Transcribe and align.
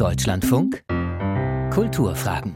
Deutschlandfunk 0.00 0.82
Kulturfragen. 1.74 2.54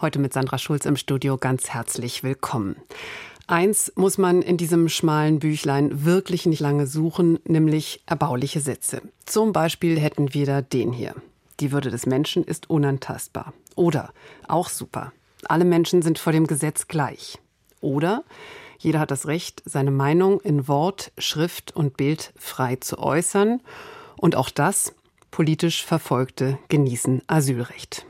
Heute 0.00 0.18
mit 0.18 0.32
Sandra 0.32 0.56
Schulz 0.56 0.86
im 0.86 0.96
Studio 0.96 1.36
ganz 1.36 1.68
herzlich 1.68 2.22
willkommen. 2.22 2.76
Eins 3.46 3.92
muss 3.94 4.16
man 4.16 4.40
in 4.40 4.56
diesem 4.56 4.88
schmalen 4.88 5.38
Büchlein 5.38 6.06
wirklich 6.06 6.46
nicht 6.46 6.60
lange 6.60 6.86
suchen, 6.86 7.38
nämlich 7.44 8.02
erbauliche 8.06 8.60
Sätze. 8.60 9.02
Zum 9.26 9.52
Beispiel 9.52 10.00
hätten 10.00 10.32
wir 10.32 10.46
da 10.46 10.62
den 10.62 10.92
hier. 10.92 11.14
Die 11.60 11.72
Würde 11.72 11.90
des 11.90 12.06
Menschen 12.06 12.42
ist 12.42 12.70
unantastbar. 12.70 13.52
Oder, 13.74 14.14
auch 14.48 14.70
super, 14.70 15.12
alle 15.44 15.66
Menschen 15.66 16.00
sind 16.00 16.18
vor 16.18 16.32
dem 16.32 16.46
Gesetz 16.46 16.88
gleich. 16.88 17.38
Oder, 17.82 18.24
jeder 18.78 19.00
hat 19.00 19.10
das 19.10 19.26
Recht, 19.26 19.62
seine 19.66 19.90
Meinung 19.90 20.40
in 20.40 20.68
Wort, 20.68 21.12
Schrift 21.18 21.76
und 21.76 21.98
Bild 21.98 22.32
frei 22.38 22.76
zu 22.76 22.98
äußern. 22.98 23.60
Und 24.16 24.34
auch 24.34 24.50
das, 24.50 24.94
politisch 25.30 25.84
Verfolgte 25.84 26.58
genießen 26.68 27.22
Asylrecht. 27.26 28.06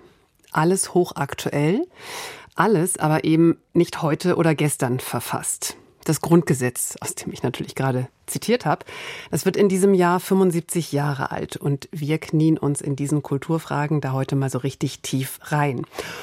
Alles 0.52 0.94
hochaktuell, 0.94 1.86
alles 2.54 2.98
aber 2.98 3.24
eben 3.24 3.58
nicht 3.72 4.02
heute 4.02 4.36
oder 4.36 4.54
gestern 4.54 5.00
verfasst 5.00 5.76
das 6.08 6.20
Grundgesetz, 6.20 6.96
aus 7.00 7.14
dem 7.14 7.32
ich 7.32 7.42
natürlich 7.42 7.74
gerade 7.74 8.08
zitiert 8.26 8.66
habe, 8.66 8.84
das 9.30 9.44
wird 9.44 9.56
in 9.56 9.68
diesem 9.68 9.94
Jahr 9.94 10.20
75 10.20 10.92
Jahre 10.92 11.30
alt 11.30 11.56
und 11.56 11.88
wir 11.92 12.18
knien 12.18 12.58
uns 12.58 12.80
in 12.80 12.96
diesen 12.96 13.22
Kulturfragen 13.22 14.00
da 14.00 14.12
heute 14.12 14.36
mal 14.36 14.50
so 14.50 14.58
richtig 14.58 15.00
tief 15.00 15.38
rein. 15.42 15.82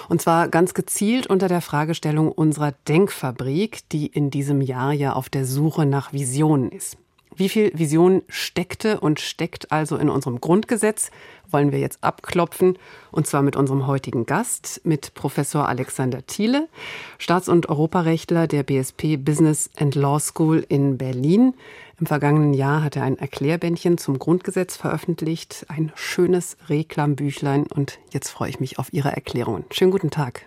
Und 0.09 0.21
zwar 0.21 0.49
ganz 0.49 0.73
gezielt 0.73 1.27
unter 1.27 1.47
der 1.47 1.61
Fragestellung 1.61 2.31
unserer 2.31 2.73
Denkfabrik, 2.87 3.87
die 3.89 4.07
in 4.07 4.29
diesem 4.29 4.61
Jahr 4.61 4.93
ja 4.93 5.13
auf 5.13 5.29
der 5.29 5.45
Suche 5.45 5.85
nach 5.85 6.13
Visionen 6.13 6.71
ist. 6.71 6.97
Wie 7.37 7.49
viel 7.49 7.71
Vision 7.77 8.21
steckte 8.29 8.99
und 8.99 9.19
steckt 9.19 9.71
also 9.71 9.97
in 9.97 10.09
unserem 10.09 10.39
Grundgesetz, 10.39 11.11
wollen 11.51 11.71
wir 11.71 11.79
jetzt 11.79 12.03
abklopfen. 12.03 12.77
Und 13.11 13.27
zwar 13.27 13.41
mit 13.41 13.55
unserem 13.55 13.87
heutigen 13.87 14.25
Gast, 14.25 14.81
mit 14.83 15.13
Professor 15.15 15.67
Alexander 15.67 16.25
Thiele, 16.25 16.69
Staats- 17.17 17.49
und 17.49 17.67
Europarechtler 17.67 18.47
der 18.47 18.63
BSP 18.63 19.17
Business 19.17 19.69
and 19.77 19.95
Law 19.95 20.19
School 20.19 20.65
in 20.69 20.97
Berlin. 20.97 21.53
Im 21.99 22.05
vergangenen 22.07 22.53
Jahr 22.53 22.83
hat 22.83 22.95
er 22.95 23.03
ein 23.03 23.17
Erklärbändchen 23.17 23.97
zum 23.97 24.19
Grundgesetz 24.19 24.77
veröffentlicht, 24.77 25.65
ein 25.69 25.91
schönes 25.95 26.57
Reklambüchlein. 26.69 27.67
Und 27.67 27.99
jetzt 28.11 28.29
freue 28.29 28.49
ich 28.49 28.59
mich 28.59 28.79
auf 28.79 28.93
Ihre 28.93 29.11
Erklärungen. 29.11 29.65
Schönen 29.71 29.91
guten 29.91 30.09
Tag. 30.09 30.45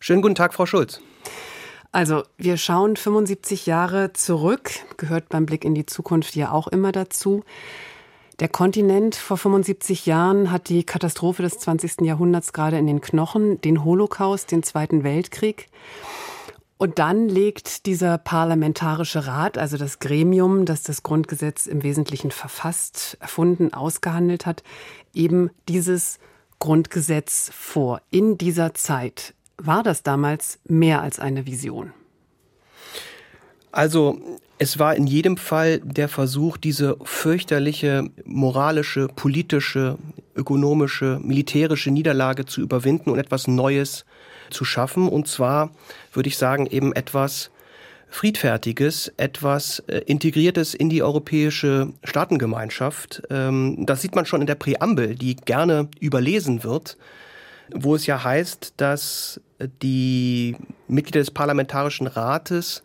Schönen 0.00 0.22
guten 0.22 0.34
Tag, 0.34 0.54
Frau 0.54 0.66
Schulz. 0.66 1.00
Also, 1.92 2.22
wir 2.38 2.56
schauen 2.56 2.96
75 2.96 3.66
Jahre 3.66 4.14
zurück, 4.14 4.70
gehört 4.96 5.28
beim 5.28 5.44
Blick 5.44 5.62
in 5.62 5.74
die 5.74 5.84
Zukunft 5.84 6.34
ja 6.34 6.50
auch 6.50 6.68
immer 6.68 6.90
dazu. 6.90 7.44
Der 8.40 8.48
Kontinent 8.48 9.14
vor 9.14 9.36
75 9.36 10.06
Jahren 10.06 10.50
hat 10.50 10.70
die 10.70 10.84
Katastrophe 10.84 11.42
des 11.42 11.58
20. 11.58 12.00
Jahrhunderts 12.00 12.54
gerade 12.54 12.78
in 12.78 12.86
den 12.86 13.02
Knochen, 13.02 13.60
den 13.60 13.84
Holocaust, 13.84 14.50
den 14.50 14.62
Zweiten 14.62 15.04
Weltkrieg. 15.04 15.68
Und 16.78 16.98
dann 16.98 17.28
legt 17.28 17.84
dieser 17.84 18.16
Parlamentarische 18.16 19.26
Rat, 19.26 19.58
also 19.58 19.76
das 19.76 19.98
Gremium, 19.98 20.64
das 20.64 20.82
das 20.82 21.02
Grundgesetz 21.02 21.66
im 21.66 21.82
Wesentlichen 21.82 22.30
verfasst, 22.30 23.18
erfunden, 23.20 23.74
ausgehandelt 23.74 24.46
hat, 24.46 24.64
eben 25.12 25.50
dieses 25.68 26.18
Grundgesetz 26.58 27.50
vor. 27.54 28.00
In 28.10 28.38
dieser 28.38 28.72
Zeit 28.72 29.34
war 29.58 29.82
das 29.82 30.02
damals 30.02 30.58
mehr 30.64 31.02
als 31.02 31.18
eine 31.18 31.46
Vision? 31.46 31.92
Also 33.70 34.20
es 34.58 34.78
war 34.78 34.94
in 34.94 35.06
jedem 35.06 35.36
Fall 35.36 35.80
der 35.80 36.08
Versuch, 36.08 36.56
diese 36.56 36.96
fürchterliche 37.02 38.10
moralische, 38.24 39.08
politische, 39.08 39.98
ökonomische, 40.36 41.18
militärische 41.22 41.90
Niederlage 41.90 42.44
zu 42.44 42.60
überwinden 42.60 43.10
und 43.10 43.18
etwas 43.18 43.48
Neues 43.48 44.04
zu 44.50 44.64
schaffen. 44.64 45.08
Und 45.08 45.26
zwar, 45.26 45.70
würde 46.12 46.28
ich 46.28 46.36
sagen, 46.36 46.66
eben 46.66 46.92
etwas 46.92 47.50
Friedfertiges, 48.08 49.10
etwas 49.16 49.80
äh, 49.86 50.02
Integriertes 50.06 50.74
in 50.74 50.90
die 50.90 51.02
europäische 51.02 51.94
Staatengemeinschaft. 52.04 53.22
Ähm, 53.30 53.86
das 53.86 54.02
sieht 54.02 54.14
man 54.14 54.26
schon 54.26 54.42
in 54.42 54.46
der 54.46 54.54
Präambel, 54.54 55.14
die 55.14 55.34
gerne 55.34 55.88
überlesen 55.98 56.62
wird 56.62 56.98
wo 57.74 57.94
es 57.94 58.06
ja 58.06 58.22
heißt, 58.22 58.74
dass 58.76 59.40
die 59.82 60.56
Mitglieder 60.88 61.20
des 61.20 61.30
Parlamentarischen 61.30 62.06
Rates 62.06 62.82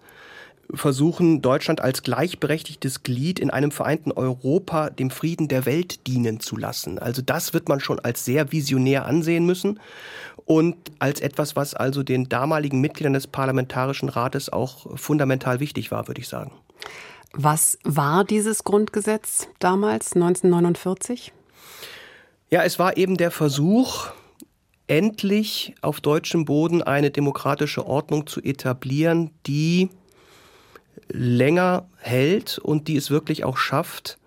versuchen, 0.74 1.42
Deutschland 1.42 1.82
als 1.82 2.04
gleichberechtigtes 2.04 3.04
Glied 3.04 3.40
in 3.40 3.50
einem 3.50 3.72
vereinten 3.72 4.12
Europa 4.12 4.90
dem 4.90 5.10
Frieden 5.10 5.48
der 5.48 5.66
Welt 5.66 6.08
dienen 6.08 6.40
zu 6.40 6.58
lassen. 6.58 7.00
Also 7.00 7.22
das 7.22 7.54
wird 7.54 7.70
man 7.70 7.80
schon 7.80 8.00
als 8.00 8.26
sehr 8.26 8.52
visionär 8.52 9.06
ansehen 9.06 9.46
müssen 9.46 9.80
und 10.46 10.76
als 11.00 11.22
etwas, 11.22 11.56
was 11.56 11.74
also 11.74 12.04
den 12.04 12.30
damaligen 12.30 12.82
Mitgliedern 12.82 13.14
des 13.14 13.28
Parlamentarischen 13.28 14.10
Rates 14.10 14.52
auch 14.52 14.98
fundamental 14.98 15.60
wichtig 15.60 15.92
war, 15.92 16.08
würde 16.08 16.22
ich 16.22 16.28
sagen. 16.28 16.52
Was 17.34 17.78
war 17.84 18.24
dieses 18.24 18.64
Grundgesetz 18.64 19.48
damals, 19.60 20.14
1949? 20.14 21.34
Ja, 22.50 22.64
es 22.64 22.80
war 22.80 22.98
eben 22.98 23.18
der 23.18 23.32
Versuch, 23.32 24.08
endlich 24.88 25.76
auf 25.82 26.02
deutschem 26.02 26.46
Boden 26.46 26.82
eine 26.82 27.12
demokratische 27.12 27.86
Ordnung 27.86 28.28
zu 28.28 28.42
etablieren, 28.42 29.32
die 29.46 29.90
länger 31.10 31.88
hält 31.98 32.58
und 32.58 32.88
die 32.88 32.96
es 32.98 33.12
wirklich 33.12 33.44
auch 33.44 33.58
schafft, 33.58 34.18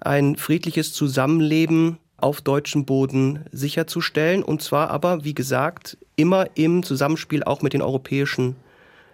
ein 0.00 0.36
friedliches 0.36 0.92
Zusammenleben 0.92 1.98
auf 2.16 2.40
deutschem 2.40 2.84
Boden 2.84 3.44
sicherzustellen. 3.52 4.42
Und 4.42 4.62
zwar 4.62 4.90
aber, 4.90 5.24
wie 5.24 5.34
gesagt, 5.34 5.98
immer 6.16 6.46
im 6.54 6.82
Zusammenspiel 6.82 7.42
auch 7.42 7.62
mit 7.62 7.72
den 7.72 7.82
europäischen 7.82 8.56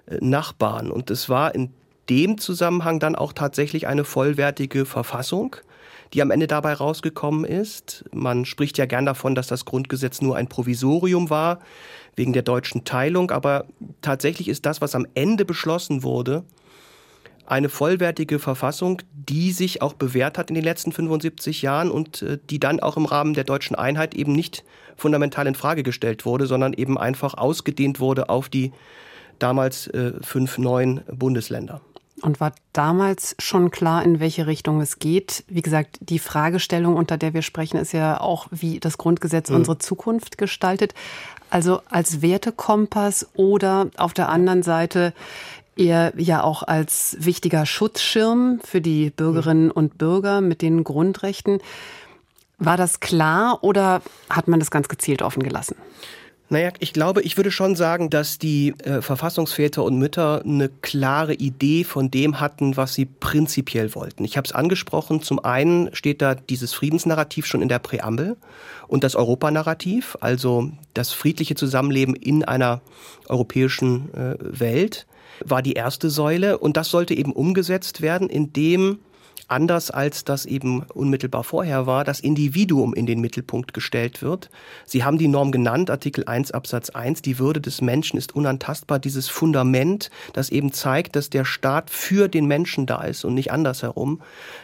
äh, 0.07 0.19
Nachbarn. 0.21 0.91
Und 0.91 1.11
es 1.11 1.29
war 1.29 1.55
in 1.55 1.73
dem 2.09 2.39
Zusammenhang 2.39 3.01
dann 3.01 3.17
auch 3.17 3.33
tatsächlich 3.33 3.87
eine 3.87 4.05
vollwertige 4.05 4.85
Verfassung, 4.87 5.57
die 6.15 6.23
am 6.23 6.31
Ende 6.31 6.47
dabei 6.47 6.73
rausgekommen 6.75 7.45
ist. 7.45 8.05
Man 8.13 8.45
spricht 8.45 8.79
ja 8.79 8.87
gern 8.87 9.07
davon, 9.07 9.35
dass 9.35 9.47
das 9.47 9.65
Grundgesetz 9.65 10.21
nur 10.21 10.37
ein 10.37 10.49
Provisorium 10.49 11.31
war, 11.31 11.61
wegen 12.17 12.33
der 12.33 12.43
deutschen 12.43 12.85
Teilung. 12.85 13.31
Aber 13.31 13.67
tatsächlich 14.03 14.49
ist 14.49 14.67
das, 14.67 14.81
was 14.81 14.95
am 14.95 15.07
Ende 15.15 15.45
beschlossen 15.45 16.03
wurde, 16.03 16.45
eine 17.47 17.71
vollwertige 17.71 18.39
Verfassung, 18.39 19.01
die 19.13 19.53
sich 19.53 19.81
auch 19.81 19.95
bewährt 19.95 20.37
hat 20.37 20.51
in 20.51 20.55
den 20.55 20.65
letzten 20.65 20.93
75 20.93 21.63
Jahren 21.63 21.91
und 21.91 22.21
äh, 22.23 22.39
die 22.51 22.61
dann 22.61 22.81
auch 22.81 22.97
im 22.97 23.07
Rahmen 23.07 23.33
der 23.33 23.45
deutschen 23.45 23.75
Einheit 23.75 24.15
eben 24.15 24.33
nicht 24.33 24.65
fundamental 24.97 25.47
in 25.47 25.55
Frage 25.55 25.83
gestellt 25.83 26.27
wurde, 26.27 26.47
sondern 26.47 26.75
eben 26.75 26.99
einfach 26.99 27.35
ausgedehnt 27.35 28.01
wurde 28.01 28.29
auf 28.29 28.49
die 28.49 28.73
damals 29.39 29.87
äh, 29.89 30.13
fünf 30.21 30.59
neuen 30.59 31.01
Bundesländer. 31.11 31.81
Und 32.23 32.41
war 32.41 32.53
damals 32.73 33.37
schon 33.39 33.71
klar, 33.71 34.03
in 34.03 34.21
welche 34.21 34.47
Richtung 34.47 34.81
es 34.81 34.99
geht? 34.99 35.45
Wie 35.49 35.63
gesagt, 35.63 35.99
die 36.01 36.19
Fragestellung, 36.19 36.97
unter 36.97 37.17
der 37.17 37.35
wir 37.35 37.43
sprechen, 37.43 37.77
ist 37.77 37.93
ja 37.93 38.21
auch, 38.21 38.49
wie 38.51 38.81
das 38.81 38.99
Grundgesetz 38.99 39.51
mhm. 39.51 39.57
unsere 39.57 39.79
Zukunft 39.79 40.39
gestaltet. 40.39 40.95
Also 41.51 41.81
als 41.89 42.21
Wertekompass 42.21 43.29
oder 43.35 43.91
auf 43.97 44.13
der 44.13 44.29
anderen 44.29 44.63
Seite 44.63 45.15
eher 45.77 46.13
ja 46.17 46.43
auch 46.43 46.63
als 46.63 47.17
wichtiger 47.21 47.65
Schutzschirm 47.65 48.61
für 48.65 48.81
die 48.81 49.11
Bürgerinnen 49.11 49.67
mhm. 49.67 49.73
und 49.73 49.99
Bürger 49.99 50.41
mit 50.41 50.61
den 50.63 50.85
Grundrechten. 50.85 51.61
War 52.59 52.77
das 52.77 53.01
klar 53.01 53.63
oder 53.63 54.03
hat 54.29 54.49
man 54.49 54.59
das 54.59 54.71
ganz 54.71 54.89
gezielt 54.89 55.23
offen 55.23 55.43
gelassen? 55.43 55.77
Naja, 56.51 56.71
ich 56.79 56.95
glaube, 56.95 57.21
ich 57.23 57.37
würde 57.37 57.51
schon 57.51 57.77
sagen, 57.77 58.09
dass 58.09 58.39
die 58.39 58.75
äh, 58.83 59.03
Verfassungsväter 59.03 59.85
und 59.85 59.99
Mütter 59.99 60.43
eine 60.43 60.71
klare 60.71 61.35
Idee 61.35 61.85
von 61.85 62.11
dem 62.11 62.41
hatten, 62.41 62.79
was 62.79 62.95
sie 62.95 63.05
prinzipiell 63.05 63.95
wollten. 63.95 64.25
Ich 64.25 64.39
habe 64.39 64.47
es 64.47 64.53
angesprochen, 64.53 65.21
zum 65.21 65.45
einen 65.45 65.95
steht 65.95 66.23
da 66.23 66.35
dieses 66.35 66.73
Friedensnarrativ 66.73 67.45
schon 67.45 67.61
in 67.61 67.69
der 67.69 67.79
Präambel 67.79 68.39
und 68.87 69.05
das 69.05 69.15
Europanarrativ, 69.15 70.17
also 70.21 70.71
das 70.95 71.13
friedliche 71.13 71.55
Zusammenleben 71.55 72.15
in 72.15 72.45
einer 72.45 72.81
europäischen 73.29 74.13
äh, 74.15 74.37
Welt 74.41 75.07
war 75.45 75.61
die 75.61 75.75
erste 75.75 76.09
Säule 76.09 76.59
und 76.59 76.79
das 76.79 76.89
sollte 76.89 77.15
eben 77.15 77.33
umgesetzt 77.33 78.01
werden, 78.01 78.31
indem 78.31 79.01
anders 79.49 79.91
als 79.91 80.25
das 80.25 80.47
eben 80.47 80.83
unmittelbar 80.95 81.43
vorher 81.43 81.87
war, 81.87 82.05
das 82.05 82.21
Individuum 82.21 82.95
in 82.95 83.07
den 83.07 83.21
Mittelpunkt 83.21 83.75
gestellt 83.75 84.23
wird. 84.23 84.51
Sie 84.85 85.05
haben 85.05 85.19
die 85.19 85.29
Norm 85.29 85.53
genannt, 85.53 85.91
Artikel 85.91 86.25
1 86.27 86.53
Absatz 86.53 86.91
1, 86.91 87.23
die 87.23 87.39
Würde 87.39 87.61
des 87.61 87.81
Menschen 87.81 88.19
ist 88.19 88.35
unantastbar, 88.35 88.99
dieses 88.99 89.29
Fundament, 89.29 90.11
das 90.35 90.51
eben 90.51 90.73
zeigt, 90.73 91.17
dass 91.17 91.31
der 91.31 91.45
Staat 91.45 91.91
für 91.91 92.29
den 92.29 92.47
Menschen 92.47 92.87
da 92.87 93.03
ist 93.03 93.25
und 93.25 93.35
nicht 93.35 93.51
andersherum. 93.51 94.21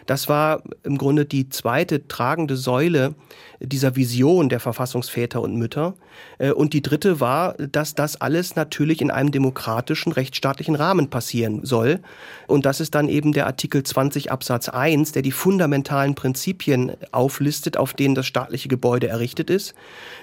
Das 0.06 0.28
war 0.28 0.62
im 0.82 0.98
Grunde 0.98 1.24
die 1.24 1.48
zweite 1.48 2.06
tragende 2.06 2.56
Säule 2.56 3.14
dieser 3.60 3.96
Vision 3.96 4.48
der 4.48 4.60
Verfassungsväter 4.60 5.40
und 5.40 5.56
Mütter. 5.56 5.94
Äh, 6.38 6.52
und 6.52 6.72
die 6.72 6.82
dritte 6.82 7.20
war, 7.20 7.54
dass 7.54 7.94
das 7.94 8.20
alles 8.20 8.56
natürlich 8.56 9.00
in 9.00 9.10
einem 9.10 9.30
demokratischen, 9.30 10.12
rechtsstaatlichen 10.12 10.74
Rahmen 10.74 11.10
passieren 11.10 11.64
soll. 11.64 12.00
Und 12.46 12.66
das 12.66 12.80
ist 12.80 12.94
dann 12.94 13.08
eben 13.08 13.32
der 13.32 13.46
Artikel 13.46 13.82
20 13.82 14.30
Absatz 14.30 14.68
1, 14.74 15.12
der 15.12 15.22
die 15.22 15.32
fundamentalen 15.32 16.14
Prinzipien 16.14 16.92
auflistet, 17.12 17.76
auf 17.76 17.94
denen 17.94 18.14
das 18.14 18.26
staatliche 18.26 18.68
Gebäude 18.68 19.08
errichtet 19.08 19.50
ist. 19.50 19.74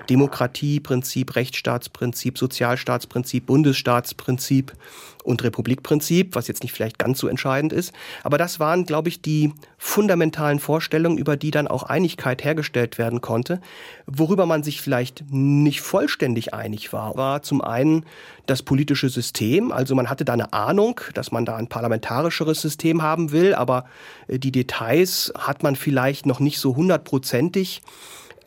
Demokratieprinzip, 0.10 1.36
Rechtsstaatsprinzip, 1.36 2.38
Sozialstaatsprinzip, 2.38 3.46
Bundesstaatsprinzip 3.46 4.74
und 5.24 5.44
Republikprinzip, 5.44 6.36
was 6.36 6.48
jetzt 6.48 6.64
nicht 6.64 6.74
vielleicht 6.74 6.98
ganz 6.98 7.20
so 7.20 7.28
entscheidend 7.28 7.74
ist. 7.74 7.94
Aber 8.24 8.38
das 8.38 8.60
waren, 8.60 8.86
glaube 8.86 9.10
ich, 9.10 9.22
die 9.22 9.54
fundamentalen 9.78 10.60
Vorstellungen, 10.60 11.18
über 11.18 11.38
die 11.38 11.52
dann 11.52 11.68
auch 11.68 11.84
Einigkeit 11.84 12.44
hergestellt 12.44 12.98
werden 12.98 13.22
konnte. 13.22 13.62
Worüber 14.06 14.46
man 14.46 14.64
sich 14.64 14.82
vielleicht 14.82 15.24
nicht 15.30 15.82
vollständig 15.82 16.54
einig 16.54 16.94
war, 16.94 17.16
war 17.16 17.42
zum 17.42 17.62
einen 17.62 18.06
das 18.46 18.64
politische 18.64 19.10
System. 19.10 19.72
Also 19.72 19.96
man 19.96 20.10
hatte 20.10 20.26
da 20.26 20.34
eine 20.34 20.54
Ahnung, 20.54 21.02
dass 21.14 21.32
man 21.32 21.46
da 21.46 21.56
ein 21.56 21.68
parlamentarischeres 21.68 22.62
System 22.62 23.02
haben 23.02 23.32
will, 23.32 23.54
aber 23.54 23.86
äh, 24.28 24.40
die 24.40 24.52
Details 24.52 25.32
hat 25.38 25.64
man 25.64 25.76
vielleicht 25.76 26.26
noch 26.26 26.40
nicht 26.40 26.60
so 26.60 26.76
hundertprozentig 26.76 27.82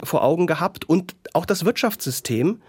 vor 0.03 0.23
Augen 0.23 0.47
gehabt. 0.47 0.89
Und 0.89 1.15
auch 1.33 1.47
das 1.47 1.65
Wirtschaftssystem 1.65 2.61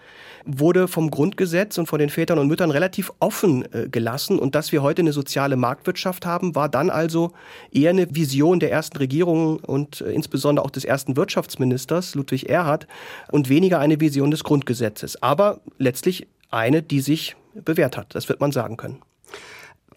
wurde 0.46 0.88
vom 0.88 1.12
Grundgesetz 1.12 1.78
und 1.78 1.88
von 1.88 2.00
den 2.00 2.10
Vätern 2.10 2.40
und 2.40 2.48
Müttern 2.48 2.72
relativ 2.72 3.12
offen 3.20 3.66
äh, 3.74 3.90
gelassen. 3.90 4.40
Und 4.40 4.56
dass 4.56 4.72
wir 4.72 4.82
heute 4.82 5.02
eine 5.02 5.14
soziale 5.14 5.56
Marktwirtschaft 5.56 6.26
haben, 6.26 6.56
war 6.56 6.70
dann 6.70 6.90
also 6.90 7.34
eher 7.72 7.90
eine 7.90 8.14
Vision 8.16 8.60
der 8.60 8.72
ersten 8.72 8.98
Regierung 8.98 9.58
und 9.58 10.02
äh, 10.02 10.12
insbesondere 10.12 10.66
auch 10.66 10.72
des 10.72 10.86
ersten 10.86 11.18
Wirtschaftsministers 11.18 12.16
Ludwig 12.16 12.50
Erhard 12.50 12.88
und 13.32 13.50
weniger 13.50 13.80
eine 13.80 14.00
Vision 14.00 14.32
des 14.32 14.44
Grundgesetzes. 14.44 15.22
Aber 15.22 15.62
letztlich 15.78 16.28
eine, 16.52 16.82
die 16.82 17.02
sich 17.02 17.36
bewährt 17.54 17.98
hat. 17.98 18.16
Das 18.16 18.30
wird 18.30 18.40
man 18.40 18.52
sagen 18.52 18.78
können. 18.78 19.02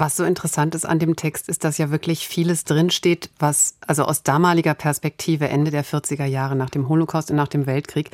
Was 0.00 0.17
so 0.17 0.23
interessant 0.23 0.77
ist 0.77 0.87
an 0.87 1.00
dem 1.00 1.17
Text, 1.17 1.49
ist, 1.49 1.65
dass 1.65 1.77
ja 1.77 1.91
wirklich 1.91 2.29
vieles 2.29 2.62
drinsteht, 2.62 3.31
was 3.41 3.75
also 3.85 4.05
aus 4.05 4.23
damaliger 4.23 4.75
Perspektive 4.75 5.49
Ende 5.49 5.73
der 5.73 5.85
40er 5.85 6.25
Jahre 6.25 6.55
nach 6.55 6.71
dem 6.71 6.89
Holocaust 6.89 7.33
und 7.33 7.37
nach 7.37 7.49
dem 7.49 7.67
Weltkrieg 7.67 8.12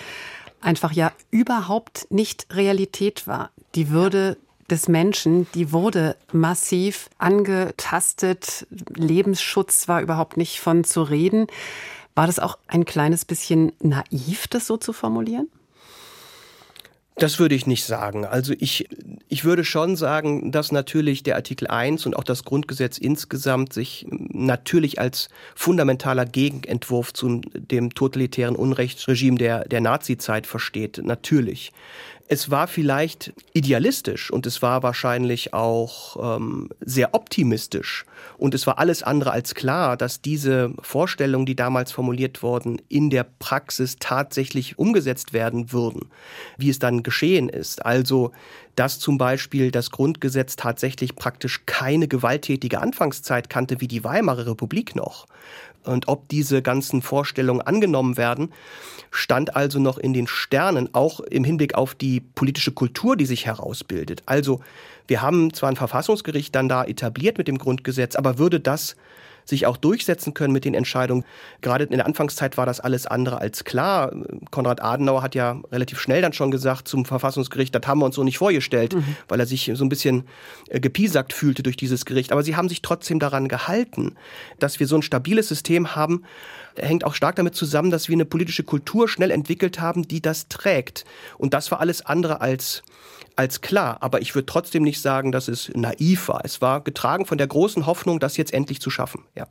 einfach 0.65 0.93
ja 0.93 1.13
überhaupt 1.31 2.07
nicht 2.11 2.47
Realität 2.51 3.27
war. 3.27 3.51
Die 3.75 3.91
Würde 3.91 4.37
des 4.71 4.89
Menschen, 4.89 5.47
die 5.55 5.73
wurde 5.73 6.17
massiv 6.33 7.11
angetastet. 7.19 8.67
Lebensschutz 8.95 9.89
war 9.89 10.01
überhaupt 10.01 10.37
nicht 10.37 10.61
von 10.61 10.85
zu 10.85 11.03
reden. 11.03 11.47
War 12.15 12.27
das 12.27 12.39
auch 12.39 12.59
ein 12.69 12.85
kleines 12.85 13.25
bisschen 13.25 13.73
naiv, 13.81 14.47
das 14.49 14.67
so 14.67 14.77
zu 14.77 14.93
formulieren? 14.93 15.49
Das 17.17 17.39
würde 17.39 17.55
ich 17.55 17.67
nicht 17.69 17.85
sagen. 17.85 18.25
Also 18.25 18.55
ich, 18.59 18.89
ich 19.29 19.45
würde 19.45 19.65
schon 19.65 19.95
sagen, 19.95 20.51
dass 20.51 20.73
natürlich 20.73 21.23
der 21.23 21.37
Artikel 21.37 21.69
1 21.69 22.07
und 22.07 22.17
auch 22.17 22.25
das 22.25 22.45
Grundgesetz 22.45 22.99
insgesamt 22.99 23.73
sich 23.73 24.07
natürlich 24.11 24.99
als 24.99 25.29
fundamentaler 25.55 26.27
Gegenentwurf 26.27 27.13
zu 27.13 27.41
dem 27.55 27.95
totalitären 27.95 28.57
Unrechtsregime 28.57 29.39
der, 29.39 29.69
der 29.69 29.81
Nazizeit 29.81 30.49
versteht. 30.49 31.01
Natürlich. 31.05 31.73
Es 32.27 32.51
war 32.51 32.67
vielleicht 32.69 33.35
idealistisch 33.53 34.31
und 34.31 34.47
es 34.47 34.63
war 34.63 34.83
wahrscheinlich 34.83 35.53
auch 35.53 36.37
ähm, 36.37 36.71
sehr 36.81 37.15
optimistisch. 37.15 38.07
Und 38.39 38.55
es 38.55 38.67
war 38.67 38.79
alles 38.79 39.03
andere 39.03 39.31
als 39.31 39.55
klar, 39.55 39.97
dass 39.99 40.23
diese 40.23 40.73
Vorstellungen, 40.81 41.45
die 41.45 41.55
damals 41.55 41.93
formuliert 41.93 42.43
wurden, 42.43 42.81
in 42.89 43.11
der 43.11 43.25
Praxis 43.25 43.97
tatsächlich 44.01 44.79
umgesetzt 44.79 45.35
werden 45.35 45.71
würden, 45.73 46.09
wie 46.57 46.71
es 46.71 46.79
dann 46.79 47.03
geschehen 47.03 47.51
ist. 47.51 47.85
Also, 47.85 48.33
dass 48.75 48.99
zum 48.99 49.19
Beispiel 49.19 49.71
das 49.71 49.91
Grundgesetz 49.91 50.57
tatsächlich 50.57 51.17
praktisch 51.17 51.63
keine 51.67 52.09
gewalttätige 52.09 52.81
Anfangszeit 52.81 53.51
kannte 53.51 53.81
wie 53.81 53.89
die 53.89 54.03
Weimarer 54.03 54.47
Republik 54.47 54.97
noch. 54.97 55.27
Und 55.85 56.09
ob 56.09 56.29
diese 56.29 56.63
ganzen 56.63 57.03
Vorstellungen 57.03 57.61
angenommen 57.61 58.17
werden, 58.17 58.53
stand 59.11 59.55
also 59.55 59.79
noch 59.79 59.99
in 59.99 60.13
den 60.13 60.27
Sternen, 60.27 60.89
auch 60.93 61.21
im 61.21 61.45
Hinblick 61.45 61.75
auf 61.75 61.95
die 61.95 62.21
politische 62.21 62.73
Kultur, 62.73 63.17
die 63.17 63.27
sich 63.27 63.47
herausbildet. 63.47 64.23
Also 64.27 64.61
wir 65.07 65.23
haben 65.23 65.53
zwar 65.53 65.71
ein 65.71 65.77
Verfassungsgericht 65.77 66.55
dann 66.55 66.69
da 66.69 66.85
etabliert 66.85 67.39
mit 67.39 67.49
dem 67.49 67.59
Grundgesetz, 67.59 68.17
aber 68.17 68.39
würde 68.39 68.61
das 68.61 68.97
sich 69.45 69.67
auch 69.67 69.77
durchsetzen 69.77 70.35
können 70.35 70.53
mit 70.53 70.65
den 70.65 70.75
Entscheidungen. 70.75 71.25
Gerade 71.61 71.85
in 71.85 71.97
der 71.97 72.07
Anfangszeit 72.07 72.57
war 72.57 72.67
das 72.67 72.81
alles 72.81 73.07
andere 73.07 73.39
als 73.39 73.65
klar. 73.65 74.13
Konrad 74.51 74.83
Adenauer 74.83 75.23
hat 75.23 75.35
ja 75.35 75.61
relativ 75.71 76.01
schnell 76.01 76.23
dann 76.23 76.33
schon 76.33 76.51
gesagt 76.51 76.89
zum 76.89 77.05
Verfassungsgericht, 77.05 77.75
das 77.75 77.87
haben 77.87 78.01
wir 78.01 78.07
uns 78.07 78.17
so 78.17 78.25
nicht 78.25 78.39
vorgestellt, 78.39 78.95
mhm. 78.95 79.17
weil 79.29 79.41
er 79.41 79.47
sich 79.47 79.71
so 79.75 79.85
ein 79.85 79.89
bisschen 79.89 80.25
äh, 80.69 80.81
gepiesackt 80.81 81.33
fühlte 81.33 81.63
durch 81.63 81.77
dieses 81.77 82.05
Gericht. 82.05 82.33
Aber 82.33 82.43
sie 82.43 82.57
haben 82.57 82.69
sich 82.69 82.83
trotzdem 82.83 83.19
daran 83.19 83.49
gehalten, 83.49 84.15
dass 84.59 84.81
wir 84.81 84.87
so 84.87 84.97
ein 84.97 85.03
stabiles 85.03 85.49
System 85.49 85.95
haben, 85.95 86.25
hängt 86.77 87.05
auch 87.05 87.15
stark 87.15 87.37
damit 87.37 87.55
zusammen, 87.55 87.91
dass 87.91 88.09
wir 88.09 88.15
eine 88.15 88.25
politische 88.25 88.65
Kultur 88.65 89.09
schnell 89.09 89.31
entwickelt 89.31 89.81
haben, 89.81 90.09
die 90.09 90.21
das 90.21 90.49
trägt. 90.49 91.05
Und 91.39 91.55
das 91.55 91.71
war 91.71 91.81
alles 91.81 92.05
andere 92.05 92.41
als 92.41 92.83
als 93.37 93.61
klar. 93.61 93.99
Aber 94.01 94.21
ich 94.23 94.35
würde 94.35 94.47
trotzdem 94.47 94.83
nicht 94.83 95.01
sagen, 95.01 95.33
dass 95.33 95.49
es 95.49 95.71
naiv 95.75 96.29
war. 96.29 96.43
Es 96.45 96.61
war 96.61 96.81
getragen 96.81 97.27
von 97.27 97.39
der 97.39 97.47
großen 97.47 97.87
Hoffnung, 97.87 98.21
das 98.21 98.37
jetzt 98.37 98.53
endlich 98.53 98.81
zu 98.81 98.91
schaffen. 98.91 99.25
Ja. 99.35 99.47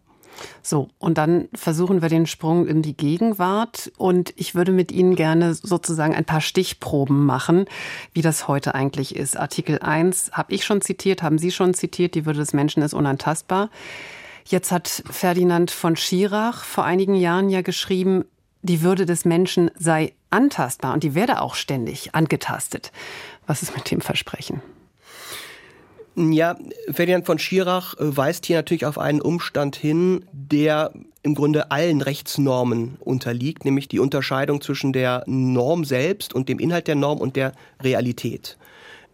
So, 0.61 0.89
und 0.99 1.17
dann 1.17 1.47
versuchen 1.53 2.01
wir 2.01 2.09
den 2.09 2.25
Sprung 2.25 2.67
in 2.67 2.81
die 2.81 2.95
Gegenwart. 2.95 3.91
Und 3.97 4.33
ich 4.35 4.55
würde 4.55 4.71
mit 4.71 4.91
Ihnen 4.91 5.15
gerne 5.15 5.53
sozusagen 5.53 6.15
ein 6.15 6.25
paar 6.25 6.41
Stichproben 6.41 7.25
machen, 7.25 7.65
wie 8.13 8.21
das 8.21 8.47
heute 8.47 8.75
eigentlich 8.75 9.15
ist. 9.15 9.37
Artikel 9.37 9.79
1 9.79 10.31
habe 10.33 10.53
ich 10.53 10.65
schon 10.65 10.81
zitiert, 10.81 11.23
haben 11.23 11.37
Sie 11.37 11.51
schon 11.51 11.73
zitiert, 11.73 12.15
die 12.15 12.25
Würde 12.25 12.39
des 12.39 12.53
Menschen 12.53 12.83
ist 12.83 12.93
unantastbar. 12.93 13.69
Jetzt 14.45 14.71
hat 14.71 15.03
Ferdinand 15.09 15.71
von 15.71 15.95
Schirach 15.95 16.63
vor 16.63 16.83
einigen 16.83 17.15
Jahren 17.15 17.49
ja 17.49 17.61
geschrieben, 17.61 18.25
die 18.61 18.81
Würde 18.81 19.05
des 19.05 19.25
Menschen 19.25 19.71
sei 19.77 20.13
antastbar 20.33 20.93
und 20.93 21.03
die 21.03 21.15
werde 21.15 21.41
auch 21.41 21.55
ständig 21.55 22.13
angetastet. 22.13 22.91
Was 23.47 23.61
ist 23.61 23.75
mit 23.75 23.89
dem 23.91 24.01
Versprechen? 24.01 24.61
Ja, 26.15 26.57
Ferdinand 26.91 27.25
von 27.25 27.39
Schirach 27.39 27.95
äh, 27.95 28.15
weist 28.15 28.45
hier 28.45 28.57
natürlich 28.57 28.85
auf 28.85 28.99
einen 28.99 29.21
Umstand 29.21 29.75
hin, 29.75 30.25
der 30.31 30.93
im 31.23 31.33
Grunde 31.33 31.71
allen 31.71 32.01
Rechtsnormen 32.01 32.97
unterliegt, 32.99 33.65
nämlich 33.65 33.87
die 33.87 33.99
Unterscheidung 33.99 34.61
zwischen 34.61 34.93
der 34.93 35.23
Norm 35.25 35.85
selbst 35.85 36.33
und 36.33 36.49
dem 36.49 36.59
Inhalt 36.59 36.87
der 36.87 36.95
Norm 36.95 37.19
und 37.19 37.35
der 37.35 37.53
Realität. 37.81 38.57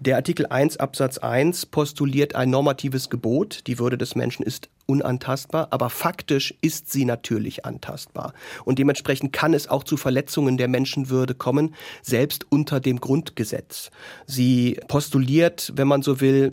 Der 0.02 0.16
Artikel 0.16 0.46
1 0.46 0.78
Absatz 0.78 1.18
1 1.18 1.66
postuliert 1.66 2.34
ein 2.34 2.50
normatives 2.50 3.10
Gebot, 3.10 3.68
die 3.68 3.80
Würde 3.80 3.98
des 3.98 4.16
Menschen 4.16 4.44
ist 4.46 4.70
unantastbar, 4.90 5.68
aber 5.70 5.90
faktisch 5.90 6.56
ist 6.62 6.92
sie 6.92 7.06
natürlich 7.06 7.66
antastbar. 7.66 8.34
Und 8.66 8.80
dementsprechend 8.80 9.32
kann 9.34 9.54
es 9.54 9.68
auch 9.68 9.84
zu 9.84 9.98
Verletzungen 9.98 10.58
der 10.58 10.68
Menschenwürde 10.68 11.36
kommen, 11.36 11.76
selbst 12.02 12.48
unter 12.50 12.80
dem 12.80 13.00
Grundgesetz. 13.00 13.92
Sie 14.26 14.80
postuliert, 14.88 15.74
wenn 15.76 15.88
man 15.88 16.02
so 16.02 16.22
will, 16.22 16.52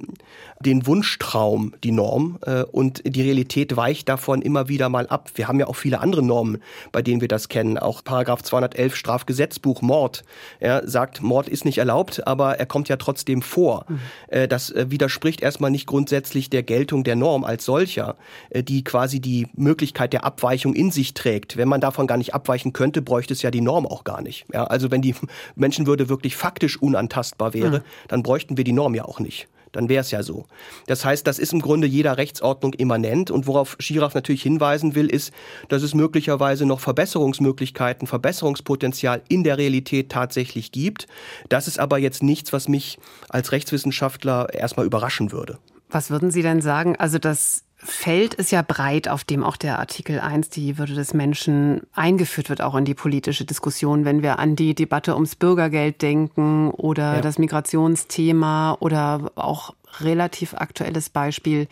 den 0.60 0.86
Wunschtraum, 0.86 1.74
die 1.82 1.92
Norm, 1.92 2.38
äh, 2.42 2.62
und 2.64 3.02
die 3.06 3.22
Realität 3.22 3.76
weicht 3.76 4.08
davon 4.08 4.42
immer 4.42 4.68
wieder 4.68 4.88
mal 4.88 5.06
ab. 5.06 5.30
Wir 5.34 5.48
haben 5.48 5.58
ja 5.58 5.66
auch 5.66 5.76
viele 5.76 6.00
andere 6.00 6.22
Normen, 6.22 6.58
bei 6.92 7.00
denen 7.00 7.20
wir 7.20 7.28
das 7.28 7.48
kennen. 7.48 7.78
Auch 7.78 8.04
Paragraph 8.04 8.42
211 8.42 8.96
Strafgesetzbuch 8.96 9.80
Mord. 9.80 10.24
Er 10.60 10.86
sagt, 10.86 11.22
Mord 11.22 11.48
ist 11.48 11.64
nicht 11.64 11.78
erlaubt, 11.78 12.26
aber 12.26 12.58
er 12.58 12.66
kommt 12.66 12.88
ja 12.88 12.96
trotzdem 12.96 13.35
vor. 13.42 13.86
Mhm. 13.88 14.00
Äh, 14.28 14.48
das 14.48 14.70
äh, 14.70 14.90
widerspricht 14.90 15.40
erstmal 15.40 15.70
nicht 15.70 15.86
grundsätzlich 15.86 16.50
der 16.50 16.62
Geltung 16.62 17.04
der 17.04 17.16
Norm 17.16 17.44
als 17.44 17.64
solcher. 17.64 18.16
Äh, 18.50 18.62
die 18.62 18.84
quasi 18.84 19.20
die 19.20 19.48
Möglichkeit 19.54 20.12
der 20.12 20.24
Abweichung 20.24 20.74
in 20.74 20.90
sich 20.90 21.14
trägt. 21.14 21.56
Wenn 21.56 21.68
man 21.68 21.80
davon 21.80 22.06
gar 22.06 22.16
nicht 22.16 22.34
abweichen 22.34 22.72
könnte, 22.72 23.02
bräuchte 23.02 23.32
es 23.32 23.42
ja 23.42 23.50
die 23.50 23.60
Norm 23.60 23.86
auch 23.86 24.04
gar 24.04 24.22
nicht. 24.22 24.46
Ja, 24.52 24.64
also 24.64 24.90
wenn 24.90 25.02
die 25.02 25.14
Menschenwürde 25.54 26.08
wirklich 26.08 26.36
faktisch 26.36 26.80
unantastbar 26.80 27.54
wäre, 27.54 27.78
mhm. 27.78 27.84
dann 28.08 28.22
bräuchten 28.22 28.56
wir 28.56 28.64
die 28.64 28.72
Norm 28.72 28.94
ja 28.94 29.04
auch 29.04 29.20
nicht 29.20 29.48
dann 29.76 29.90
wäre 29.90 30.00
es 30.00 30.10
ja 30.10 30.22
so. 30.22 30.46
Das 30.86 31.04
heißt, 31.04 31.26
das 31.26 31.38
ist 31.38 31.52
im 31.52 31.60
Grunde 31.60 31.86
jeder 31.86 32.16
Rechtsordnung 32.16 32.72
immanent 32.72 33.30
und 33.30 33.46
worauf 33.46 33.76
Schirach 33.78 34.14
natürlich 34.14 34.42
hinweisen 34.42 34.94
will, 34.94 35.06
ist, 35.06 35.32
dass 35.68 35.82
es 35.82 35.94
möglicherweise 35.94 36.64
noch 36.64 36.80
Verbesserungsmöglichkeiten, 36.80 38.08
Verbesserungspotenzial 38.08 39.20
in 39.28 39.44
der 39.44 39.58
Realität 39.58 40.10
tatsächlich 40.10 40.72
gibt. 40.72 41.06
Das 41.50 41.68
ist 41.68 41.78
aber 41.78 41.98
jetzt 41.98 42.22
nichts, 42.22 42.54
was 42.54 42.68
mich 42.68 42.98
als 43.28 43.52
Rechtswissenschaftler 43.52 44.52
erstmal 44.54 44.86
überraschen 44.86 45.30
würde. 45.30 45.58
Was 45.90 46.10
würden 46.10 46.30
Sie 46.30 46.42
denn 46.42 46.62
sagen? 46.62 46.96
Also 46.96 47.18
das 47.18 47.65
Feld 47.78 48.32
ist 48.34 48.52
ja 48.52 48.62
breit, 48.62 49.06
auf 49.06 49.22
dem 49.22 49.44
auch 49.44 49.56
der 49.56 49.78
Artikel 49.78 50.18
1, 50.18 50.48
die 50.48 50.78
Würde 50.78 50.94
des 50.94 51.12
Menschen, 51.12 51.82
eingeführt 51.92 52.48
wird, 52.48 52.62
auch 52.62 52.74
in 52.74 52.86
die 52.86 52.94
politische 52.94 53.44
Diskussion. 53.44 54.06
Wenn 54.06 54.22
wir 54.22 54.38
an 54.38 54.56
die 54.56 54.74
Debatte 54.74 55.14
ums 55.14 55.36
Bürgergeld 55.36 56.00
denken 56.00 56.70
oder 56.70 57.16
ja. 57.16 57.20
das 57.20 57.38
Migrationsthema 57.38 58.78
oder 58.80 59.30
auch 59.34 59.74
relativ 60.00 60.54
aktuelles 60.54 61.10
Beispiel 61.10 61.68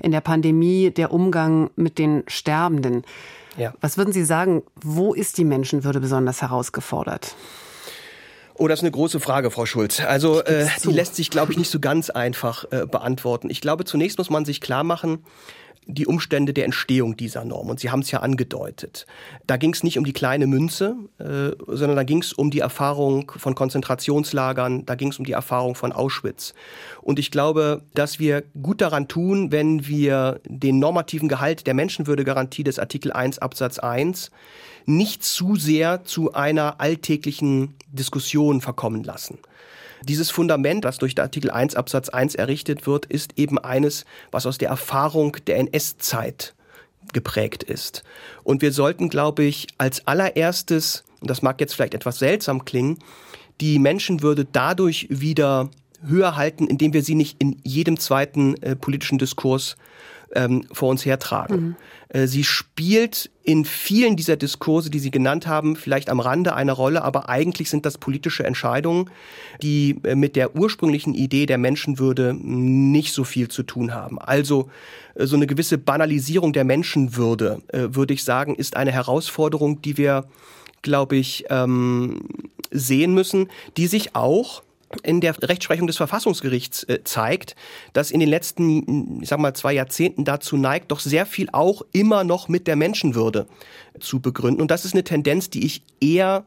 in 0.00 0.12
der 0.12 0.20
Pandemie, 0.20 0.90
der 0.90 1.12
Umgang 1.12 1.70
mit 1.74 1.98
den 1.98 2.22
Sterbenden. 2.28 3.02
Ja. 3.56 3.74
Was 3.80 3.98
würden 3.98 4.12
Sie 4.12 4.24
sagen, 4.24 4.62
wo 4.76 5.12
ist 5.12 5.38
die 5.38 5.44
Menschenwürde 5.44 6.00
besonders 6.00 6.40
herausgefordert? 6.40 7.34
Oh, 8.58 8.66
das 8.66 8.80
ist 8.80 8.82
eine 8.82 8.90
große 8.90 9.20
Frage, 9.20 9.52
Frau 9.52 9.66
Schulz. 9.66 10.00
Also 10.00 10.42
äh, 10.42 10.66
die 10.82 10.90
lässt 10.90 11.14
sich, 11.14 11.30
glaube 11.30 11.52
ich, 11.52 11.58
nicht 11.58 11.70
so 11.70 11.78
ganz 11.78 12.10
einfach 12.10 12.64
äh, 12.72 12.86
beantworten. 12.86 13.50
Ich 13.50 13.60
glaube, 13.60 13.84
zunächst 13.84 14.18
muss 14.18 14.30
man 14.30 14.44
sich 14.44 14.60
klar 14.60 14.82
machen, 14.82 15.24
die 15.88 16.06
Umstände 16.06 16.52
der 16.52 16.66
Entstehung 16.66 17.16
dieser 17.16 17.44
Norm. 17.44 17.70
Und 17.70 17.80
Sie 17.80 17.90
haben 17.90 18.00
es 18.00 18.10
ja 18.10 18.20
angedeutet. 18.20 19.06
Da 19.46 19.56
ging 19.56 19.72
es 19.72 19.82
nicht 19.82 19.98
um 19.98 20.04
die 20.04 20.12
kleine 20.12 20.46
Münze, 20.46 20.96
äh, 21.18 21.56
sondern 21.66 21.96
da 21.96 22.04
ging 22.04 22.20
es 22.20 22.34
um 22.34 22.50
die 22.50 22.60
Erfahrung 22.60 23.32
von 23.34 23.54
Konzentrationslagern, 23.54 24.84
da 24.84 24.94
ging 24.94 25.08
es 25.08 25.18
um 25.18 25.24
die 25.24 25.32
Erfahrung 25.32 25.74
von 25.74 25.92
Auschwitz. 25.92 26.52
Und 27.00 27.18
ich 27.18 27.30
glaube, 27.30 27.82
dass 27.94 28.18
wir 28.18 28.44
gut 28.62 28.82
daran 28.82 29.08
tun, 29.08 29.50
wenn 29.50 29.86
wir 29.88 30.40
den 30.44 30.78
normativen 30.78 31.28
Gehalt 31.28 31.66
der 31.66 31.74
Menschenwürdegarantie 31.74 32.64
des 32.64 32.78
Artikel 32.78 33.10
1 33.10 33.38
Absatz 33.38 33.78
1 33.78 34.30
nicht 34.84 35.24
zu 35.24 35.56
sehr 35.56 36.04
zu 36.04 36.34
einer 36.34 36.80
alltäglichen 36.80 37.74
Diskussion 37.92 38.60
verkommen 38.60 39.04
lassen. 39.04 39.38
Dieses 40.04 40.30
Fundament, 40.30 40.84
das 40.84 40.98
durch 40.98 41.18
Artikel 41.18 41.50
1 41.50 41.74
Absatz 41.74 42.08
1 42.08 42.34
errichtet 42.34 42.86
wird, 42.86 43.06
ist 43.06 43.32
eben 43.36 43.58
eines, 43.58 44.04
was 44.30 44.46
aus 44.46 44.58
der 44.58 44.68
Erfahrung 44.68 45.36
der 45.46 45.58
NS-Zeit 45.58 46.54
geprägt 47.12 47.62
ist. 47.62 48.02
Und 48.44 48.62
wir 48.62 48.72
sollten, 48.72 49.08
glaube 49.08 49.44
ich, 49.44 49.66
als 49.78 50.06
allererstes, 50.06 51.04
und 51.20 51.30
das 51.30 51.42
mag 51.42 51.60
jetzt 51.60 51.74
vielleicht 51.74 51.94
etwas 51.94 52.18
seltsam 52.18 52.64
klingen, 52.64 52.98
die 53.60 53.78
Menschenwürde 53.78 54.46
dadurch 54.50 55.06
wieder 55.10 55.70
höher 56.06 56.36
halten, 56.36 56.66
indem 56.66 56.92
wir 56.92 57.02
sie 57.02 57.14
nicht 57.14 57.36
in 57.40 57.56
jedem 57.64 57.98
zweiten 57.98 58.54
äh, 58.62 58.76
politischen 58.76 59.18
Diskurs 59.18 59.76
ähm, 60.34 60.64
vor 60.72 60.90
uns 60.90 61.04
hertragen. 61.04 61.56
Mhm. 61.56 61.76
Äh, 62.08 62.26
sie 62.26 62.44
spielt 62.44 63.30
in 63.42 63.64
vielen 63.64 64.16
dieser 64.16 64.36
Diskurse, 64.36 64.90
die 64.90 64.98
Sie 64.98 65.10
genannt 65.10 65.46
haben, 65.46 65.76
vielleicht 65.76 66.10
am 66.10 66.20
Rande 66.20 66.54
eine 66.54 66.72
Rolle, 66.72 67.02
aber 67.02 67.28
eigentlich 67.28 67.70
sind 67.70 67.86
das 67.86 67.98
politische 67.98 68.44
Entscheidungen, 68.44 69.10
die 69.62 69.96
äh, 70.04 70.14
mit 70.14 70.36
der 70.36 70.56
ursprünglichen 70.56 71.14
Idee 71.14 71.46
der 71.46 71.58
Menschenwürde 71.58 72.34
nicht 72.34 73.12
so 73.12 73.24
viel 73.24 73.48
zu 73.48 73.62
tun 73.62 73.94
haben. 73.94 74.18
Also 74.18 74.70
äh, 75.14 75.26
so 75.26 75.36
eine 75.36 75.46
gewisse 75.46 75.78
Banalisierung 75.78 76.52
der 76.52 76.64
Menschenwürde, 76.64 77.62
würde 77.72 78.14
ich 78.14 78.24
sagen, 78.24 78.54
ist 78.54 78.76
eine 78.76 78.92
Herausforderung, 78.92 79.82
die 79.82 79.96
wir, 79.96 80.24
glaube 80.82 81.16
ich, 81.16 81.44
ähm, 81.50 82.20
sehen 82.70 83.14
müssen, 83.14 83.48
die 83.76 83.86
sich 83.86 84.14
auch 84.14 84.62
in 85.02 85.20
der 85.20 85.36
Rechtsprechung 85.42 85.86
des 85.86 85.96
Verfassungsgerichts 85.96 86.84
äh, 86.84 87.04
zeigt, 87.04 87.54
dass 87.92 88.10
in 88.10 88.20
den 88.20 88.28
letzten, 88.28 89.20
ich 89.22 89.28
sag 89.28 89.38
mal, 89.38 89.54
zwei 89.54 89.72
Jahrzehnten 89.72 90.24
dazu 90.24 90.56
neigt, 90.56 90.90
doch 90.90 91.00
sehr 91.00 91.26
viel 91.26 91.48
auch 91.52 91.82
immer 91.92 92.24
noch 92.24 92.48
mit 92.48 92.66
der 92.66 92.76
Menschenwürde 92.76 93.46
zu 94.00 94.20
begründen. 94.20 94.62
Und 94.62 94.70
das 94.70 94.84
ist 94.84 94.94
eine 94.94 95.04
Tendenz, 95.04 95.50
die 95.50 95.66
ich 95.66 95.82
eher 96.00 96.46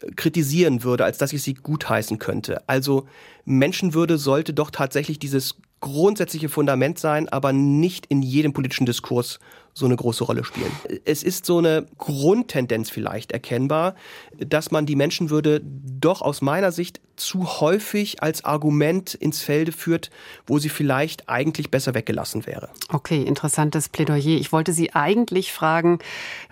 äh, 0.00 0.10
kritisieren 0.12 0.82
würde, 0.84 1.04
als 1.04 1.18
dass 1.18 1.32
ich 1.32 1.42
sie 1.42 1.54
gutheißen 1.54 2.18
könnte. 2.18 2.62
Also 2.68 3.06
Menschenwürde 3.44 4.18
sollte 4.18 4.52
doch 4.52 4.70
tatsächlich 4.70 5.18
dieses 5.18 5.56
grundsätzliche 5.80 6.48
Fundament 6.48 6.98
sein, 6.98 7.28
aber 7.28 7.52
nicht 7.52 8.06
in 8.06 8.20
jedem 8.20 8.52
politischen 8.52 8.84
Diskurs 8.84 9.38
so 9.74 9.86
eine 9.86 9.94
große 9.94 10.24
Rolle 10.24 10.44
spielen. 10.44 10.72
Es 11.04 11.22
ist 11.22 11.46
so 11.46 11.58
eine 11.58 11.86
Grundtendenz 11.98 12.90
vielleicht 12.90 13.30
erkennbar, 13.30 13.94
dass 14.36 14.72
man 14.72 14.86
die 14.86 14.96
Menschenwürde 14.96 15.62
doch 15.62 16.20
aus 16.20 16.42
meiner 16.42 16.72
Sicht 16.72 17.00
zu 17.18 17.60
häufig 17.60 18.22
als 18.22 18.44
Argument 18.44 19.14
ins 19.14 19.42
Felde 19.42 19.72
führt, 19.72 20.10
wo 20.46 20.58
sie 20.58 20.68
vielleicht 20.68 21.28
eigentlich 21.28 21.70
besser 21.70 21.94
weggelassen 21.94 22.46
wäre. 22.46 22.68
Okay, 22.90 23.22
interessantes 23.22 23.88
Plädoyer. 23.88 24.38
Ich 24.38 24.52
wollte 24.52 24.72
Sie 24.72 24.94
eigentlich 24.94 25.52
fragen, 25.52 25.98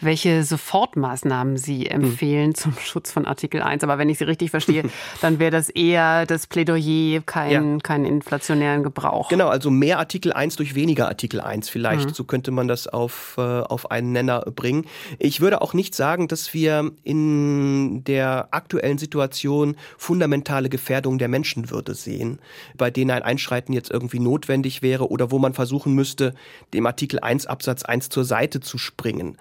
welche 0.00 0.42
Sofortmaßnahmen 0.44 1.56
Sie 1.56 1.84
hm. 1.84 2.02
empfehlen 2.02 2.48
hm. 2.48 2.54
zum 2.54 2.72
Schutz 2.84 3.10
von 3.12 3.26
Artikel 3.26 3.62
1. 3.62 3.84
Aber 3.84 3.98
wenn 3.98 4.08
ich 4.08 4.18
Sie 4.18 4.24
richtig 4.24 4.50
verstehe, 4.50 4.84
dann 5.20 5.38
wäre 5.38 5.50
das 5.50 5.68
eher 5.68 6.26
das 6.26 6.46
Plädoyer, 6.46 7.22
keinen 7.22 7.74
ja. 7.74 7.80
keinen 7.80 8.04
inflationären 8.04 8.82
Gebrauch. 8.82 9.28
Genau, 9.28 9.48
also 9.48 9.70
mehr 9.70 9.98
Artikel 9.98 10.32
1 10.32 10.56
durch 10.56 10.74
weniger 10.74 11.08
Artikel 11.08 11.40
1 11.40 11.68
vielleicht. 11.68 12.08
Hm. 12.08 12.14
So 12.14 12.24
könnte 12.24 12.50
man 12.50 12.68
das 12.68 12.86
auf, 12.86 13.34
äh, 13.38 13.40
auf 13.40 13.90
einen 13.90 14.12
Nenner 14.12 14.40
bringen. 14.40 14.86
Ich 15.18 15.40
würde 15.40 15.62
auch 15.62 15.74
nicht 15.74 15.94
sagen, 15.94 16.28
dass 16.28 16.54
wir 16.54 16.90
in 17.04 18.04
der 18.04 18.48
aktuellen 18.50 18.98
Situation 18.98 19.76
fundamental 19.96 20.55
fundamentale 20.56 20.68
Gefährdung 20.68 21.18
der 21.18 21.28
Menschenwürde 21.28 21.94
sehen, 21.94 22.38
bei 22.76 22.90
denen 22.90 23.10
ein 23.10 23.22
Einschreiten 23.22 23.72
jetzt 23.72 23.90
irgendwie 23.90 24.20
notwendig 24.20 24.82
wäre 24.82 25.10
oder 25.10 25.30
wo 25.30 25.38
man 25.38 25.54
versuchen 25.54 25.94
müsste, 25.94 26.34
dem 26.72 26.86
Artikel 26.86 27.20
1 27.20 27.46
Absatz 27.46 27.82
1 27.82 28.08
zur 28.08 28.24
Seite 28.24 28.60
zu 28.60 28.78
springen. 28.78 29.36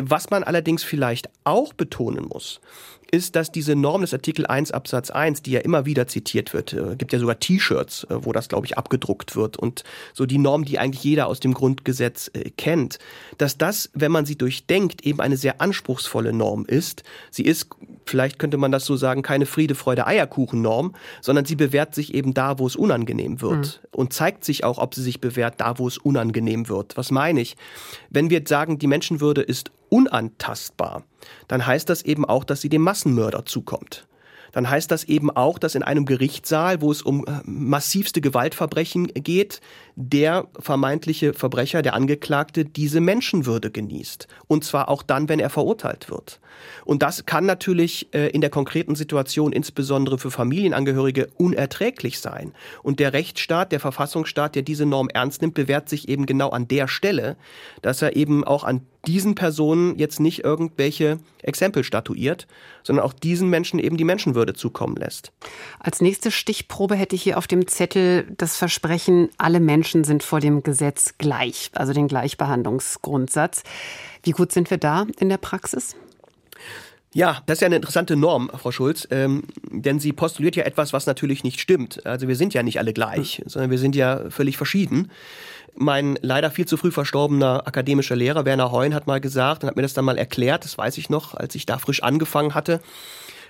Was 0.00 0.30
man 0.30 0.44
allerdings 0.44 0.84
vielleicht 0.84 1.30
auch 1.44 1.72
betonen 1.72 2.26
muss, 2.26 2.60
ist, 3.10 3.36
dass 3.36 3.50
diese 3.50 3.74
Norm 3.74 4.02
des 4.02 4.12
Artikel 4.12 4.46
1 4.46 4.72
Absatz 4.72 5.10
1, 5.10 5.42
die 5.42 5.52
ja 5.52 5.60
immer 5.60 5.86
wieder 5.86 6.06
zitiert 6.06 6.52
wird, 6.52 6.72
äh, 6.72 6.96
gibt 6.96 7.12
ja 7.12 7.18
sogar 7.18 7.38
T-Shirts, 7.38 8.04
äh, 8.04 8.24
wo 8.24 8.32
das, 8.32 8.48
glaube 8.48 8.66
ich, 8.66 8.76
abgedruckt 8.76 9.36
wird 9.36 9.56
und 9.56 9.84
so 10.12 10.26
die 10.26 10.38
Norm, 10.38 10.64
die 10.64 10.78
eigentlich 10.78 11.04
jeder 11.04 11.26
aus 11.26 11.40
dem 11.40 11.54
Grundgesetz 11.54 12.30
äh, 12.34 12.50
kennt, 12.50 12.98
dass 13.38 13.56
das, 13.56 13.90
wenn 13.94 14.12
man 14.12 14.26
sie 14.26 14.36
durchdenkt, 14.36 15.04
eben 15.04 15.20
eine 15.20 15.36
sehr 15.36 15.60
anspruchsvolle 15.60 16.32
Norm 16.32 16.64
ist. 16.66 17.02
Sie 17.30 17.44
ist, 17.44 17.68
vielleicht 18.04 18.38
könnte 18.38 18.56
man 18.58 18.72
das 18.72 18.84
so 18.84 18.96
sagen, 18.96 19.22
keine 19.22 19.46
Friede, 19.46 19.74
Freude, 19.74 20.06
Eierkuchen-Norm, 20.06 20.94
sondern 21.20 21.44
sie 21.44 21.56
bewährt 21.56 21.94
sich 21.94 22.14
eben 22.14 22.34
da, 22.34 22.58
wo 22.58 22.66
es 22.66 22.76
unangenehm 22.76 23.40
wird 23.40 23.80
mhm. 23.82 23.98
und 23.98 24.12
zeigt 24.12 24.44
sich 24.44 24.64
auch, 24.64 24.78
ob 24.78 24.94
sie 24.94 25.02
sich 25.02 25.20
bewährt, 25.20 25.60
da, 25.60 25.78
wo 25.78 25.88
es 25.88 25.98
unangenehm 25.98 26.68
wird. 26.68 26.96
Was 26.96 27.10
meine 27.10 27.40
ich? 27.40 27.56
Wenn 28.10 28.30
wir 28.30 28.42
sagen, 28.46 28.78
die 28.78 28.86
Menschenwürde 28.86 29.42
ist 29.42 29.70
unantastbar, 29.88 31.04
dann 31.48 31.66
heißt 31.66 31.88
das 31.88 32.02
eben 32.02 32.24
auch, 32.24 32.44
dass 32.44 32.60
sie 32.60 32.68
dem 32.68 32.82
Massenmörder 32.82 33.44
zukommt 33.44 34.06
dann 34.52 34.68
heißt 34.68 34.90
das 34.90 35.04
eben 35.04 35.30
auch, 35.30 35.58
dass 35.58 35.74
in 35.74 35.82
einem 35.82 36.04
Gerichtssaal, 36.04 36.80
wo 36.80 36.90
es 36.90 37.02
um 37.02 37.24
äh, 37.26 37.40
massivste 37.44 38.20
Gewaltverbrechen 38.20 39.08
geht, 39.08 39.60
der 39.96 40.46
vermeintliche 40.58 41.34
Verbrecher, 41.34 41.82
der 41.82 41.94
Angeklagte, 41.94 42.64
diese 42.64 43.00
Menschenwürde 43.00 43.70
genießt. 43.70 44.28
Und 44.46 44.64
zwar 44.64 44.88
auch 44.88 45.02
dann, 45.02 45.28
wenn 45.28 45.40
er 45.40 45.50
verurteilt 45.50 46.08
wird. 46.08 46.40
Und 46.84 47.02
das 47.02 47.26
kann 47.26 47.46
natürlich 47.46 48.08
äh, 48.14 48.28
in 48.28 48.40
der 48.40 48.50
konkreten 48.50 48.94
Situation, 48.94 49.52
insbesondere 49.52 50.18
für 50.18 50.30
Familienangehörige, 50.30 51.28
unerträglich 51.36 52.20
sein. 52.20 52.52
Und 52.82 53.00
der 53.00 53.12
Rechtsstaat, 53.12 53.72
der 53.72 53.80
Verfassungsstaat, 53.80 54.54
der 54.54 54.62
diese 54.62 54.86
Norm 54.86 55.08
ernst 55.08 55.42
nimmt, 55.42 55.54
bewährt 55.54 55.88
sich 55.88 56.08
eben 56.08 56.26
genau 56.26 56.50
an 56.50 56.68
der 56.68 56.86
Stelle, 56.86 57.36
dass 57.82 58.00
er 58.00 58.14
eben 58.16 58.44
auch 58.44 58.64
an 58.64 58.82
diesen 59.06 59.34
Personen 59.34 59.96
jetzt 59.98 60.20
nicht 60.20 60.44
irgendwelche 60.44 61.18
Exempel 61.42 61.82
statuiert, 61.84 62.46
sondern 62.82 63.04
auch 63.04 63.12
diesen 63.12 63.48
Menschen 63.48 63.78
eben 63.78 63.96
die 63.96 64.04
Menschenwürde 64.04 64.47
zukommen 64.54 64.96
lässt. 64.96 65.32
Als 65.78 66.00
nächste 66.00 66.30
Stichprobe 66.30 66.96
hätte 66.96 67.16
ich 67.16 67.22
hier 67.22 67.38
auf 67.38 67.46
dem 67.46 67.66
Zettel 67.66 68.26
das 68.36 68.56
Versprechen, 68.56 69.28
alle 69.38 69.60
Menschen 69.60 70.04
sind 70.04 70.22
vor 70.22 70.40
dem 70.40 70.62
Gesetz 70.62 71.14
gleich, 71.18 71.70
also 71.74 71.92
den 71.92 72.08
Gleichbehandlungsgrundsatz. 72.08 73.62
Wie 74.22 74.32
gut 74.32 74.52
sind 74.52 74.70
wir 74.70 74.78
da 74.78 75.06
in 75.18 75.28
der 75.28 75.38
Praxis? 75.38 75.96
Ja, 77.14 77.42
das 77.46 77.56
ist 77.56 77.60
ja 77.62 77.66
eine 77.66 77.76
interessante 77.76 78.16
Norm, 78.16 78.50
Frau 78.54 78.70
Schulz, 78.70 79.08
ähm, 79.10 79.44
denn 79.70 79.98
sie 79.98 80.12
postuliert 80.12 80.56
ja 80.56 80.64
etwas, 80.64 80.92
was 80.92 81.06
natürlich 81.06 81.42
nicht 81.42 81.60
stimmt. 81.60 82.04
Also 82.04 82.28
wir 82.28 82.36
sind 82.36 82.52
ja 82.52 82.62
nicht 82.62 82.78
alle 82.78 82.92
gleich, 82.92 83.38
hm. 83.38 83.48
sondern 83.48 83.70
wir 83.70 83.78
sind 83.78 83.96
ja 83.96 84.30
völlig 84.30 84.56
verschieden. 84.56 85.10
Mein 85.74 86.18
leider 86.22 86.50
viel 86.50 86.66
zu 86.66 86.76
früh 86.76 86.90
verstorbener 86.90 87.66
akademischer 87.66 88.16
Lehrer 88.16 88.44
Werner 88.44 88.72
Heun 88.72 88.94
hat 88.94 89.06
mal 89.06 89.20
gesagt 89.20 89.62
und 89.62 89.68
hat 89.68 89.76
mir 89.76 89.82
das 89.82 89.94
dann 89.94 90.04
mal 90.04 90.18
erklärt, 90.18 90.64
das 90.64 90.76
weiß 90.76 90.98
ich 90.98 91.08
noch, 91.08 91.34
als 91.34 91.54
ich 91.54 91.66
da 91.66 91.78
frisch 91.78 92.02
angefangen 92.02 92.54
hatte, 92.54 92.80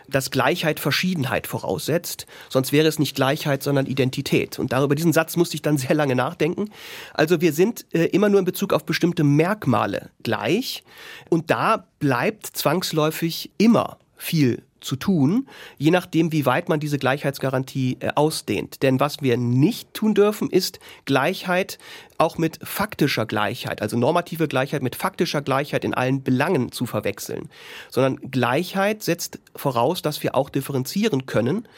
dass 0.09 0.31
Gleichheit 0.31 0.81
Verschiedenheit 0.81 1.47
voraussetzt. 1.47 2.27
Sonst 2.49 2.73
wäre 2.73 2.89
es 2.89 2.99
nicht 2.99 3.15
Gleichheit, 3.15 3.63
sondern 3.63 3.87
Identität. 3.87 4.59
Und 4.59 4.73
darüber 4.73 4.95
diesen 4.95 5.13
Satz 5.13 5.37
musste 5.37 5.55
ich 5.55 5.63
dann 5.63 5.79
sehr 5.79 5.95
lange 5.95 6.15
nachdenken. 6.15 6.71
Also 7.15 7.41
wir 7.41 7.53
sind 7.53 7.87
äh, 7.93 8.05
immer 8.07 8.29
nur 8.29 8.41
in 8.41 8.45
Bezug 8.47 8.73
auf 8.73 8.85
bestimmte 8.85 9.25
Merkmale 9.25 10.11
gleich. 10.23 10.83
Und 11.29 11.51
da 11.51 11.87
bleibt 12.01 12.47
zwangsläufig 12.47 13.51
immer 13.59 13.99
viel 14.17 14.63
zu 14.81 14.97
tun, 14.97 15.49
je 15.77 15.91
nachdem, 15.91 16.33
wie 16.33 16.47
weit 16.47 16.69
man 16.69 16.81
diese 16.81 16.99
Gleichheitsgarantie 16.99 17.97
äh, 18.01 18.11
ausdehnt. 18.15 18.83
Denn 18.83 19.01
was 19.01 19.23
wir 19.23 19.37
nicht 19.37 19.93
tun 19.95 20.15
dürfen, 20.15 20.51
ist 20.51 20.79
Gleichheit 21.05 21.79
auch 22.19 22.37
mit 22.37 22.59
faktischer 22.63 23.27
Gleichheit, 23.27 23.81
also 23.81 23.97
normative 23.97 24.49
Gleichheit 24.49 24.83
mit 24.83 24.97
faktischer 24.97 25.41
Gleichheit 25.41 25.85
in 25.85 25.95
allen 25.95 26.23
Belangen 26.25 26.73
zu 26.73 26.85
verwechseln, 26.85 27.49
sondern 27.89 28.31
Gleichheit 28.31 29.03
setzt 29.05 29.39
voraus, 29.55 30.03
dass 30.03 30.23
wir 30.23 30.35
auch 30.35 30.51
differenzieren 30.51 31.27
können. 31.27 31.69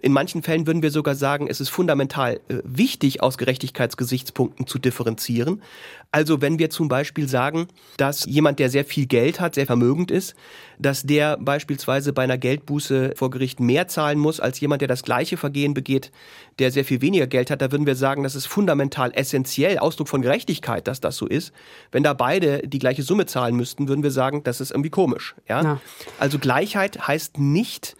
In 0.00 0.12
manchen 0.12 0.42
Fällen 0.42 0.66
würden 0.66 0.82
wir 0.82 0.90
sogar 0.90 1.14
sagen, 1.14 1.46
es 1.48 1.60
ist 1.60 1.68
fundamental 1.68 2.40
äh, 2.48 2.58
wichtig, 2.64 3.22
aus 3.22 3.36
Gerechtigkeitsgesichtspunkten 3.36 4.66
zu 4.66 4.78
differenzieren. 4.78 5.62
Also 6.12 6.40
wenn 6.40 6.58
wir 6.58 6.70
zum 6.70 6.88
Beispiel 6.88 7.28
sagen, 7.28 7.68
dass 7.96 8.24
jemand, 8.24 8.58
der 8.58 8.70
sehr 8.70 8.84
viel 8.84 9.06
Geld 9.06 9.38
hat, 9.38 9.54
sehr 9.54 9.66
vermögend 9.66 10.10
ist, 10.10 10.34
dass 10.78 11.02
der 11.02 11.36
beispielsweise 11.36 12.12
bei 12.12 12.24
einer 12.24 12.38
Geldbuße 12.38 13.12
vor 13.16 13.30
Gericht 13.30 13.60
mehr 13.60 13.86
zahlen 13.86 14.18
muss 14.18 14.40
als 14.40 14.58
jemand, 14.60 14.80
der 14.80 14.88
das 14.88 15.02
gleiche 15.02 15.36
Vergehen 15.36 15.74
begeht, 15.74 16.10
der 16.60 16.70
sehr 16.70 16.84
viel 16.84 17.00
weniger 17.00 17.26
Geld 17.26 17.50
hat, 17.50 17.62
da 17.62 17.72
würden 17.72 17.86
wir 17.86 17.96
sagen, 17.96 18.22
das 18.22 18.34
ist 18.34 18.46
fundamental 18.46 19.10
essentiell, 19.14 19.78
Ausdruck 19.78 20.08
von 20.08 20.22
Gerechtigkeit, 20.22 20.86
dass 20.86 21.00
das 21.00 21.16
so 21.16 21.26
ist. 21.26 21.52
Wenn 21.90 22.02
da 22.02 22.12
beide 22.12 22.66
die 22.66 22.78
gleiche 22.78 23.02
Summe 23.02 23.26
zahlen 23.26 23.56
müssten, 23.56 23.88
würden 23.88 24.02
wir 24.02 24.10
sagen, 24.10 24.42
das 24.44 24.60
ist 24.60 24.70
irgendwie 24.70 24.90
komisch. 24.90 25.34
Ja? 25.48 25.62
ja. 25.62 25.80
Also 26.18 26.38
Gleichheit 26.38 27.08
heißt 27.08 27.38
nicht 27.38 27.96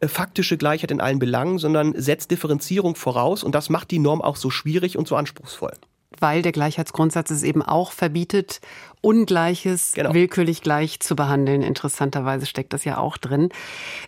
äh, 0.00 0.08
faktische 0.08 0.56
Gleichheit 0.56 0.90
in 0.90 1.00
allen 1.00 1.18
Belangen, 1.18 1.58
sondern 1.58 1.94
setzt 2.00 2.30
Differenzierung 2.30 2.94
voraus 2.94 3.42
und 3.42 3.54
das 3.54 3.70
macht 3.70 3.90
die 3.90 3.98
Norm 3.98 4.20
auch 4.22 4.36
so 4.36 4.50
schwierig 4.50 4.98
und 4.98 5.08
so 5.08 5.16
anspruchsvoll. 5.16 5.72
Weil 6.20 6.42
der 6.42 6.52
Gleichheitsgrundsatz 6.52 7.30
es 7.30 7.42
eben 7.42 7.62
auch 7.62 7.92
verbietet, 7.92 8.60
Ungleiches 9.04 9.92
genau. 9.94 10.14
willkürlich 10.14 10.62
gleich 10.62 10.98
zu 11.00 11.14
behandeln. 11.14 11.62
Interessanterweise 11.62 12.46
steckt 12.46 12.72
das 12.72 12.84
ja 12.84 12.96
auch 12.96 13.18
drin. 13.18 13.50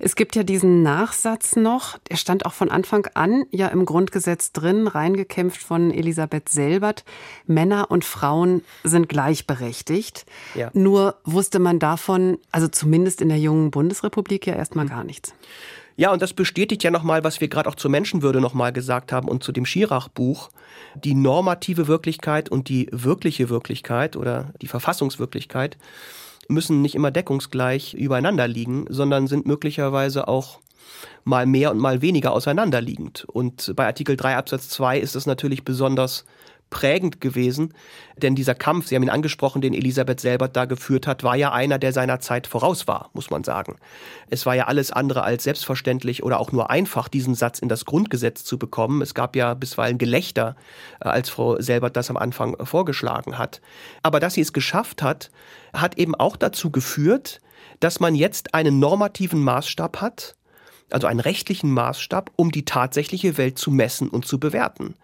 Es 0.00 0.16
gibt 0.16 0.34
ja 0.36 0.42
diesen 0.42 0.82
Nachsatz 0.82 1.54
noch, 1.54 1.98
der 2.10 2.16
stand 2.16 2.46
auch 2.46 2.54
von 2.54 2.70
Anfang 2.70 3.06
an 3.12 3.44
ja 3.50 3.68
im 3.68 3.84
Grundgesetz 3.84 4.52
drin, 4.52 4.88
reingekämpft 4.88 5.62
von 5.62 5.90
Elisabeth 5.90 6.48
Selbert. 6.48 7.04
Männer 7.46 7.90
und 7.90 8.06
Frauen 8.06 8.62
sind 8.84 9.10
gleichberechtigt. 9.10 10.24
Ja. 10.54 10.70
Nur 10.72 11.16
wusste 11.24 11.58
man 11.58 11.78
davon, 11.78 12.38
also 12.50 12.66
zumindest 12.66 13.20
in 13.20 13.28
der 13.28 13.38
jungen 13.38 13.70
Bundesrepublik 13.70 14.46
ja 14.46 14.54
erstmal 14.54 14.86
mhm. 14.86 14.90
gar 14.90 15.04
nichts. 15.04 15.34
Ja, 15.98 16.12
und 16.12 16.20
das 16.20 16.34
bestätigt 16.34 16.84
ja 16.84 16.90
nochmal, 16.90 17.24
was 17.24 17.40
wir 17.40 17.48
gerade 17.48 17.68
auch 17.70 17.74
zur 17.74 17.90
Menschenwürde 17.90 18.40
nochmal 18.40 18.72
gesagt 18.72 19.12
haben 19.12 19.28
und 19.28 19.42
zu 19.42 19.50
dem 19.50 19.64
Schirach-Buch. 19.64 20.50
Die 20.94 21.14
normative 21.14 21.88
Wirklichkeit 21.88 22.50
und 22.50 22.68
die 22.68 22.88
wirkliche 22.92 23.48
Wirklichkeit 23.48 24.14
oder 24.16 24.52
die 24.60 24.68
Verfassungswirklichkeit 24.68 25.78
müssen 26.48 26.82
nicht 26.82 26.94
immer 26.94 27.10
deckungsgleich 27.10 27.94
übereinander 27.94 28.46
liegen, 28.46 28.86
sondern 28.90 29.26
sind 29.26 29.46
möglicherweise 29.46 30.28
auch 30.28 30.60
mal 31.24 31.46
mehr 31.46 31.70
und 31.70 31.78
mal 31.78 32.02
weniger 32.02 32.32
auseinanderliegend. 32.32 33.24
Und 33.24 33.72
bei 33.74 33.86
Artikel 33.86 34.16
3 34.16 34.36
Absatz 34.36 34.68
2 34.68 34.98
ist 35.00 35.16
es 35.16 35.26
natürlich 35.26 35.64
besonders 35.64 36.24
prägend 36.70 37.20
gewesen, 37.20 37.74
denn 38.16 38.34
dieser 38.34 38.54
Kampf, 38.54 38.86
Sie 38.86 38.96
haben 38.96 39.02
ihn 39.02 39.10
angesprochen, 39.10 39.60
den 39.60 39.74
Elisabeth 39.74 40.20
Selbert 40.20 40.56
da 40.56 40.64
geführt 40.64 41.06
hat, 41.06 41.22
war 41.22 41.36
ja 41.36 41.52
einer, 41.52 41.78
der 41.78 41.92
seiner 41.92 42.18
Zeit 42.20 42.46
voraus 42.46 42.88
war, 42.88 43.10
muss 43.12 43.30
man 43.30 43.44
sagen. 43.44 43.76
Es 44.30 44.46
war 44.46 44.54
ja 44.54 44.66
alles 44.66 44.90
andere 44.90 45.22
als 45.22 45.44
selbstverständlich 45.44 46.22
oder 46.22 46.40
auch 46.40 46.52
nur 46.52 46.70
einfach, 46.70 47.08
diesen 47.08 47.34
Satz 47.34 47.60
in 47.60 47.68
das 47.68 47.84
Grundgesetz 47.84 48.44
zu 48.44 48.58
bekommen. 48.58 49.02
Es 49.02 49.14
gab 49.14 49.36
ja 49.36 49.54
bisweilen 49.54 49.98
Gelächter, 49.98 50.56
äh, 51.00 51.08
als 51.08 51.30
Frau 51.30 51.60
Selbert 51.60 51.96
das 51.96 52.10
am 52.10 52.16
Anfang 52.16 52.56
vorgeschlagen 52.64 53.38
hat. 53.38 53.60
Aber 54.02 54.18
dass 54.18 54.34
sie 54.34 54.40
es 54.40 54.52
geschafft 54.52 55.02
hat, 55.02 55.30
hat 55.72 55.98
eben 55.98 56.14
auch 56.14 56.36
dazu 56.36 56.70
geführt, 56.70 57.40
dass 57.80 58.00
man 58.00 58.14
jetzt 58.14 58.54
einen 58.54 58.78
normativen 58.78 59.42
Maßstab 59.42 60.00
hat, 60.00 60.36
also 60.90 61.06
einen 61.06 61.20
rechtlichen 61.20 61.70
Maßstab, 61.70 62.30
um 62.36 62.50
die 62.50 62.64
tatsächliche 62.64 63.36
Welt 63.38 63.58
zu 63.58 63.70
messen 63.70 64.08
und 64.08 64.26
zu 64.26 64.38
bewerten. 64.38 64.94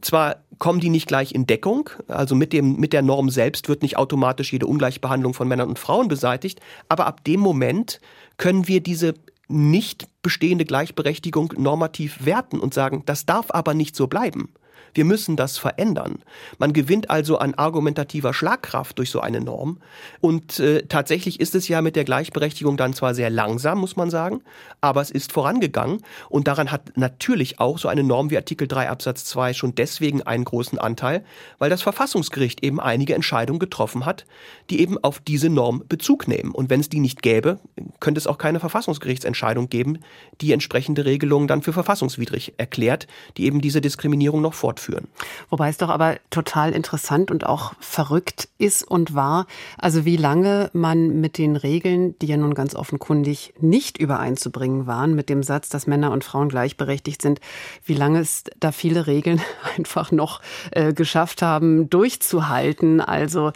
Zwar 0.00 0.36
kommen 0.60 0.78
die 0.78 0.90
nicht 0.90 1.08
gleich 1.08 1.32
in 1.32 1.46
Deckung, 1.46 1.90
also 2.06 2.36
mit, 2.36 2.52
dem, 2.52 2.76
mit 2.76 2.92
der 2.92 3.02
Norm 3.02 3.30
selbst 3.30 3.68
wird 3.68 3.82
nicht 3.82 3.96
automatisch 3.96 4.52
jede 4.52 4.66
Ungleichbehandlung 4.66 5.34
von 5.34 5.48
Männern 5.48 5.70
und 5.70 5.78
Frauen 5.80 6.06
beseitigt, 6.06 6.60
aber 6.88 7.06
ab 7.06 7.24
dem 7.24 7.40
Moment 7.40 7.98
können 8.36 8.68
wir 8.68 8.80
diese 8.80 9.14
nicht 9.48 10.06
bestehende 10.22 10.64
Gleichberechtigung 10.64 11.54
normativ 11.56 12.24
werten 12.24 12.60
und 12.60 12.72
sagen, 12.72 13.02
das 13.06 13.26
darf 13.26 13.46
aber 13.50 13.74
nicht 13.74 13.96
so 13.96 14.06
bleiben. 14.06 14.50
Wir 14.94 15.04
müssen 15.04 15.36
das 15.36 15.58
verändern. 15.58 16.18
Man 16.58 16.72
gewinnt 16.72 17.10
also 17.10 17.38
an 17.38 17.54
argumentativer 17.54 18.34
Schlagkraft 18.34 18.98
durch 18.98 19.10
so 19.10 19.20
eine 19.20 19.40
Norm. 19.40 19.78
Und 20.20 20.58
äh, 20.58 20.82
tatsächlich 20.86 21.40
ist 21.40 21.54
es 21.54 21.68
ja 21.68 21.82
mit 21.82 21.96
der 21.96 22.04
Gleichberechtigung 22.04 22.76
dann 22.76 22.92
zwar 22.92 23.14
sehr 23.14 23.30
langsam, 23.30 23.78
muss 23.78 23.96
man 23.96 24.10
sagen, 24.10 24.42
aber 24.80 25.00
es 25.00 25.10
ist 25.10 25.32
vorangegangen. 25.32 26.02
Und 26.28 26.48
daran 26.48 26.70
hat 26.70 26.96
natürlich 26.96 27.60
auch 27.60 27.78
so 27.78 27.88
eine 27.88 28.02
Norm 28.02 28.30
wie 28.30 28.36
Artikel 28.36 28.66
3 28.66 28.88
Absatz 28.88 29.24
2 29.26 29.52
schon 29.52 29.74
deswegen 29.74 30.22
einen 30.22 30.44
großen 30.44 30.78
Anteil, 30.78 31.24
weil 31.58 31.70
das 31.70 31.82
Verfassungsgericht 31.82 32.64
eben 32.64 32.80
einige 32.80 33.14
Entscheidungen 33.14 33.58
getroffen 33.58 34.06
hat, 34.06 34.26
die 34.70 34.80
eben 34.80 34.98
auf 34.98 35.20
diese 35.20 35.48
Norm 35.48 35.84
Bezug 35.88 36.28
nehmen. 36.28 36.52
Und 36.52 36.70
wenn 36.70 36.80
es 36.80 36.88
die 36.88 37.00
nicht 37.00 37.22
gäbe, 37.22 37.58
könnte 38.00 38.18
es 38.18 38.26
auch 38.26 38.38
keine 38.38 38.60
Verfassungsgerichtsentscheidung 38.60 39.68
geben, 39.68 39.98
die 40.40 40.52
entsprechende 40.52 41.04
Regelungen 41.04 41.48
dann 41.48 41.62
für 41.62 41.72
verfassungswidrig 41.72 42.54
erklärt, 42.56 43.06
die 43.36 43.44
eben 43.44 43.60
diese 43.60 43.80
Diskriminierung 43.80 44.40
noch 44.40 44.54
fortführen 44.54 44.79
fortführen. 44.80 45.08
Wobei 45.48 45.68
es 45.68 45.76
doch 45.76 45.88
aber 45.88 46.16
total 46.30 46.72
interessant 46.72 47.30
und 47.30 47.44
auch 47.44 47.72
verrückt 47.80 48.48
ist 48.58 48.82
und 48.82 49.14
war, 49.14 49.46
also 49.78 50.04
wie 50.04 50.16
lange 50.16 50.70
man 50.72 51.20
mit 51.20 51.38
den 51.38 51.56
Regeln, 51.56 52.18
die 52.20 52.26
ja 52.26 52.36
nun 52.36 52.54
ganz 52.54 52.74
offenkundig 52.74 53.52
nicht 53.60 53.98
übereinzubringen 53.98 54.86
waren, 54.86 55.14
mit 55.14 55.28
dem 55.28 55.42
Satz, 55.42 55.68
dass 55.68 55.86
Männer 55.86 56.12
und 56.12 56.24
Frauen 56.24 56.48
gleichberechtigt 56.48 57.22
sind, 57.22 57.40
wie 57.84 57.94
lange 57.94 58.20
es 58.20 58.44
da 58.58 58.72
viele 58.72 59.06
Regeln 59.06 59.40
einfach 59.76 60.12
noch 60.12 60.40
äh, 60.70 60.92
geschafft 60.92 61.42
haben, 61.42 61.90
durchzuhalten. 61.90 63.00
Also 63.00 63.52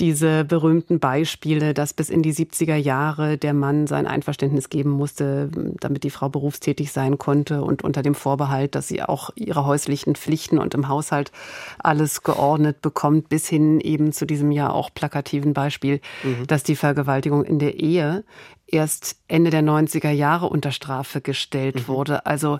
diese 0.00 0.44
berühmten 0.44 0.98
Beispiele, 0.98 1.74
dass 1.74 1.92
bis 1.92 2.10
in 2.10 2.22
die 2.22 2.34
70er 2.34 2.76
Jahre 2.76 3.38
der 3.38 3.54
Mann 3.54 3.86
sein 3.86 4.06
Einverständnis 4.06 4.68
geben 4.68 4.90
musste, 4.90 5.50
damit 5.80 6.04
die 6.04 6.10
Frau 6.10 6.28
berufstätig 6.28 6.90
sein 6.92 7.18
konnte 7.18 7.62
und 7.62 7.82
unter 7.84 8.02
dem 8.02 8.14
Vorbehalt, 8.14 8.74
dass 8.74 8.88
sie 8.88 9.02
auch 9.02 9.30
ihre 9.36 9.66
häuslichen 9.66 10.16
Pflichten 10.16 10.58
und 10.64 10.74
im 10.74 10.88
Haushalt 10.88 11.30
alles 11.78 12.22
geordnet 12.22 12.82
bekommt, 12.82 13.28
bis 13.28 13.48
hin 13.48 13.80
eben 13.80 14.12
zu 14.12 14.26
diesem 14.26 14.50
ja 14.50 14.70
auch 14.70 14.92
plakativen 14.92 15.54
Beispiel, 15.54 16.00
mhm. 16.24 16.46
dass 16.48 16.64
die 16.64 16.76
Vergewaltigung 16.76 17.44
in 17.44 17.60
der 17.60 17.78
Ehe 17.78 18.24
erst 18.66 19.16
Ende 19.28 19.50
der 19.50 19.62
90er 19.62 20.10
Jahre 20.10 20.48
unter 20.48 20.72
Strafe 20.72 21.20
gestellt 21.20 21.76
mhm. 21.76 21.88
wurde. 21.88 22.26
Also 22.26 22.58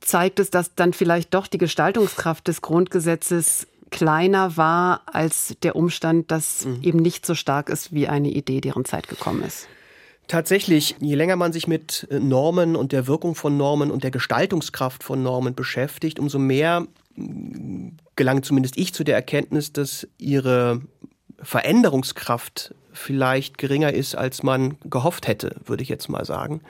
zeigt 0.00 0.38
es, 0.40 0.50
dass 0.50 0.74
dann 0.74 0.92
vielleicht 0.92 1.32
doch 1.32 1.46
die 1.46 1.58
Gestaltungskraft 1.58 2.46
des 2.48 2.60
Grundgesetzes 2.60 3.66
kleiner 3.90 4.56
war 4.56 5.02
als 5.06 5.54
der 5.62 5.76
Umstand, 5.76 6.30
dass 6.30 6.64
mhm. 6.64 6.82
eben 6.82 6.98
nicht 6.98 7.24
so 7.24 7.34
stark 7.34 7.68
ist 7.68 7.92
wie 7.92 8.08
eine 8.08 8.28
Idee, 8.28 8.60
deren 8.60 8.84
Zeit 8.84 9.08
gekommen 9.08 9.42
ist. 9.42 9.68
Tatsächlich, 10.26 10.96
je 11.00 11.14
länger 11.16 11.36
man 11.36 11.52
sich 11.52 11.68
mit 11.68 12.08
Normen 12.10 12.76
und 12.76 12.92
der 12.92 13.06
Wirkung 13.06 13.34
von 13.34 13.56
Normen 13.56 13.90
und 13.90 14.04
der 14.04 14.10
Gestaltungskraft 14.10 15.04
von 15.04 15.22
Normen 15.22 15.54
beschäftigt, 15.54 16.18
umso 16.18 16.38
mehr 16.38 16.86
gelang 18.16 18.42
zumindest 18.42 18.76
ich 18.76 18.94
zu 18.94 19.04
der 19.04 19.14
Erkenntnis, 19.14 19.72
dass 19.72 20.08
ihre 20.18 20.80
Veränderungskraft 21.40 22.74
vielleicht 22.92 23.58
geringer 23.58 23.92
ist, 23.92 24.14
als 24.14 24.42
man 24.42 24.76
gehofft 24.84 25.26
hätte, 25.26 25.56
würde 25.64 25.82
ich 25.82 25.88
jetzt 25.88 26.08
mal 26.08 26.24
sagen. 26.24 26.62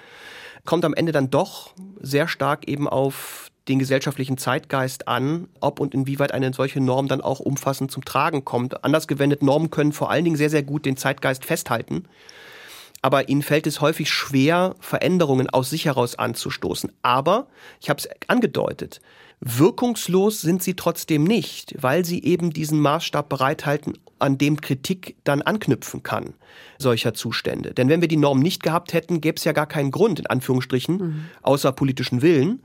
Kommt 0.65 0.85
am 0.85 0.95
Ende 0.95 1.13
dann 1.13 1.31
doch 1.31 1.75
sehr 2.01 2.29
stark 2.29 2.67
eben 2.67 2.89
auf 2.89 3.51
den 3.69 3.79
gesellschaftlichen 3.79 4.37
Zeitgeist 4.37 5.09
an, 5.09 5.49
ob 5.61 5.81
und 5.81 5.95
inwieweit 5.95 6.33
eine 6.33 6.53
solche 6.53 6.81
Norm 6.81 7.09
dann 7.09 7.21
auch 7.21 7.41
umfassend 7.41 7.91
zum 7.91 8.05
Tragen 8.05 8.45
kommt. 8.45 8.85
Anders 8.85 9.07
gewendet, 9.07 9.43
Normen 9.43 9.71
können 9.71 9.93
vor 9.93 10.11
allen 10.11 10.25
Dingen 10.25 10.37
sehr, 10.37 10.51
sehr 10.51 10.63
gut 10.63 10.85
den 10.85 10.97
Zeitgeist 10.97 11.45
festhalten. 11.45 12.05
Aber 13.01 13.29
ihnen 13.29 13.43
fällt 13.43 13.67
es 13.67 13.81
häufig 13.81 14.11
schwer, 14.11 14.77
Veränderungen 14.81 15.49
aus 15.51 15.71
sich 15.71 15.85
heraus 15.85 16.19
anzustoßen. 16.19 16.91
Aber, 17.03 17.47
ich 17.81 17.91
habe 17.91 18.01
es 18.01 18.09
angedeutet, 18.29 19.01
Wirkungslos 19.47 20.41
sind 20.41 20.63
sie 20.63 20.75
trotzdem 20.75 21.25
nicht, 21.25 21.75
weil 21.79 22.07
sie 22.07 22.23
eben 22.25 22.51
diesen 22.51 22.81
Maßstab 22.81 23.29
bereithalten, 23.29 23.99
an 24.19 24.39
dem 24.39 24.63
Kritik 24.63 25.17
dann 25.25 25.43
anknüpfen 25.43 26.03
kann, 26.03 26.33
solcher 26.79 27.13
Zustände. 27.13 27.75
Denn 27.75 27.91
wenn 27.91 28.01
wir 28.01 28.09
die 28.09 28.17
Norm 28.17 28.39
nicht 28.41 28.63
gehabt 28.63 28.95
hätten, 28.95 29.21
gäbe 29.21 29.37
es 29.37 29.45
ja 29.45 29.53
gar 29.53 29.67
keinen 29.67 29.91
Grund, 29.91 30.19
in 30.19 30.27
Anführungsstrichen, 30.27 30.97
mhm. 30.97 31.25
außer 31.43 31.73
politischen 31.73 32.23
Willen, 32.23 32.63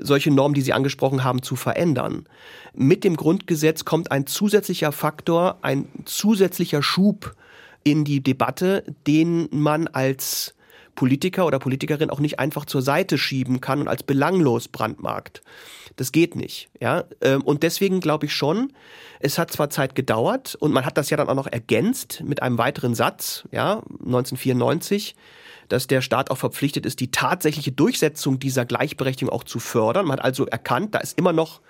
solche 0.00 0.30
Normen, 0.30 0.54
die 0.54 0.62
Sie 0.62 0.72
angesprochen 0.72 1.24
haben, 1.24 1.42
zu 1.42 1.56
verändern. 1.56 2.24
Mit 2.72 3.04
dem 3.04 3.16
Grundgesetz 3.16 3.84
kommt 3.84 4.10
ein 4.10 4.26
zusätzlicher 4.26 4.92
Faktor, 4.92 5.58
ein 5.60 5.88
zusätzlicher 6.06 6.82
Schub 6.82 7.36
in 7.82 8.04
die 8.04 8.22
Debatte, 8.22 8.82
den 9.06 9.48
man 9.50 9.88
als 9.88 10.54
Politiker 10.94 11.46
oder 11.46 11.58
Politikerin 11.58 12.10
auch 12.10 12.20
nicht 12.20 12.38
einfach 12.38 12.64
zur 12.64 12.82
Seite 12.82 13.18
schieben 13.18 13.60
kann 13.60 13.80
und 13.80 13.88
als 13.88 14.02
belanglos 14.02 14.68
brandmarkt. 14.68 15.42
Das 15.96 16.12
geht 16.12 16.36
nicht. 16.36 16.68
Ja? 16.80 17.04
Ähm, 17.20 17.42
und 17.42 17.62
deswegen 17.62 18.00
glaube 18.00 18.26
ich 18.26 18.34
schon, 18.34 18.72
es 19.20 19.38
hat 19.38 19.50
zwar 19.50 19.70
Zeit 19.70 19.94
gedauert 19.94 20.54
und 20.54 20.72
man 20.72 20.84
hat 20.84 20.98
das 20.98 21.10
ja 21.10 21.16
dann 21.16 21.28
auch 21.28 21.34
noch 21.34 21.46
ergänzt 21.46 22.22
mit 22.24 22.42
einem 22.42 22.58
weiteren 22.58 22.94
Satz, 22.94 23.44
ja, 23.52 23.82
1994, 24.04 25.14
dass 25.68 25.86
der 25.86 26.02
Staat 26.02 26.30
auch 26.30 26.36
verpflichtet 26.36 26.84
ist, 26.84 27.00
die 27.00 27.10
tatsächliche 27.10 27.72
Durchsetzung 27.72 28.38
dieser 28.38 28.64
Gleichberechtigung 28.64 29.32
auch 29.32 29.44
zu 29.44 29.60
fördern. 29.60 30.06
Man 30.06 30.18
hat 30.18 30.24
also 30.24 30.46
erkannt, 30.46 30.94
da 30.94 30.98
ist 30.98 31.18
immer 31.18 31.32
noch 31.32 31.60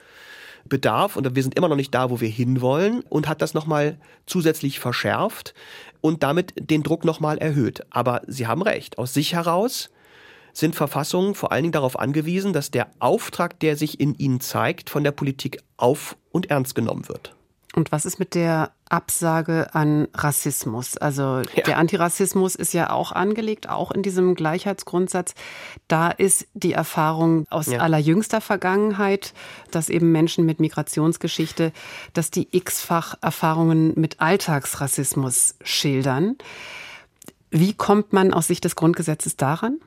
Bedarf 0.69 1.17
und 1.17 1.35
wir 1.35 1.43
sind 1.43 1.57
immer 1.57 1.69
noch 1.69 1.77
nicht 1.77 1.95
da, 1.95 2.11
wo 2.11 2.21
wir 2.21 2.29
hinwollen 2.29 3.03
und 3.09 3.29
hat 3.29 3.43
das 3.43 3.55
nochmal 3.55 3.99
zusätzlich 4.27 4.81
verschärft 4.81 5.55
und 6.01 6.23
damit 6.23 6.55
den 6.59 6.83
Druck 6.83 7.05
nochmal 7.05 7.39
erhöht. 7.39 7.83
Aber 7.91 8.23
Sie 8.27 8.47
haben 8.47 8.63
recht, 8.63 8.99
aus 8.99 9.15
sich 9.15 9.35
heraus 9.35 9.91
sind 10.53 10.75
Verfassungen 10.77 11.35
vor 11.35 11.53
allen 11.53 11.65
Dingen 11.65 11.73
darauf 11.73 11.99
angewiesen, 11.99 12.53
dass 12.53 12.71
der 12.71 12.89
Auftrag, 13.01 13.59
der 13.61 13.77
sich 13.77 14.01
in 14.01 14.15
ihnen 14.15 14.41
zeigt, 14.41 14.89
von 14.89 15.05
der 15.05 15.11
Politik 15.11 15.59
auf 15.77 16.17
und 16.31 16.51
ernst 16.51 16.75
genommen 16.75 17.09
wird. 17.09 17.35
Und 17.75 17.91
was 17.91 18.05
ist 18.05 18.21
mit 18.21 18.35
der 18.35 18.71
Absage 18.89 19.75
an 19.75 20.07
Rassismus? 20.15 20.97
Also 20.97 21.43
ja. 21.55 21.65
der 21.67 21.79
Antirassismus 21.79 22.55
ist 22.55 22.73
ja 22.73 22.91
auch 22.91 23.11
angelegt, 23.11 23.69
auch 23.69 23.91
in 23.91 24.03
diesem 24.03 24.37
Gleichheitsgrundsatz. 24.37 25.35
Da 25.89 26.11
ist 26.11 26.47
die 26.55 26.73
Erfahrung 26.73 27.47
aus 27.51 27.67
ja. 27.67 27.81
allerjüngster 27.81 28.41
Vergangenheit, 28.41 29.35
dass 29.73 29.89
eben 29.89 30.13
Menschen 30.13 30.47
mit 30.47 30.61
Migrationsgeschichte, 30.61 31.73
dass 32.13 32.31
die 32.31 32.49
x-fach 32.53 33.17
Erfahrungen 33.21 33.93
mit 33.97 34.21
Alltagsrassismus 34.21 35.57
schildern. 35.63 36.37
Wie 37.51 37.73
kommt 37.73 38.13
man 38.13 38.33
aus 38.33 38.47
Sicht 38.47 38.65
des 38.65 38.77
Grundgesetzes 38.77 39.37
daran? 39.37 39.81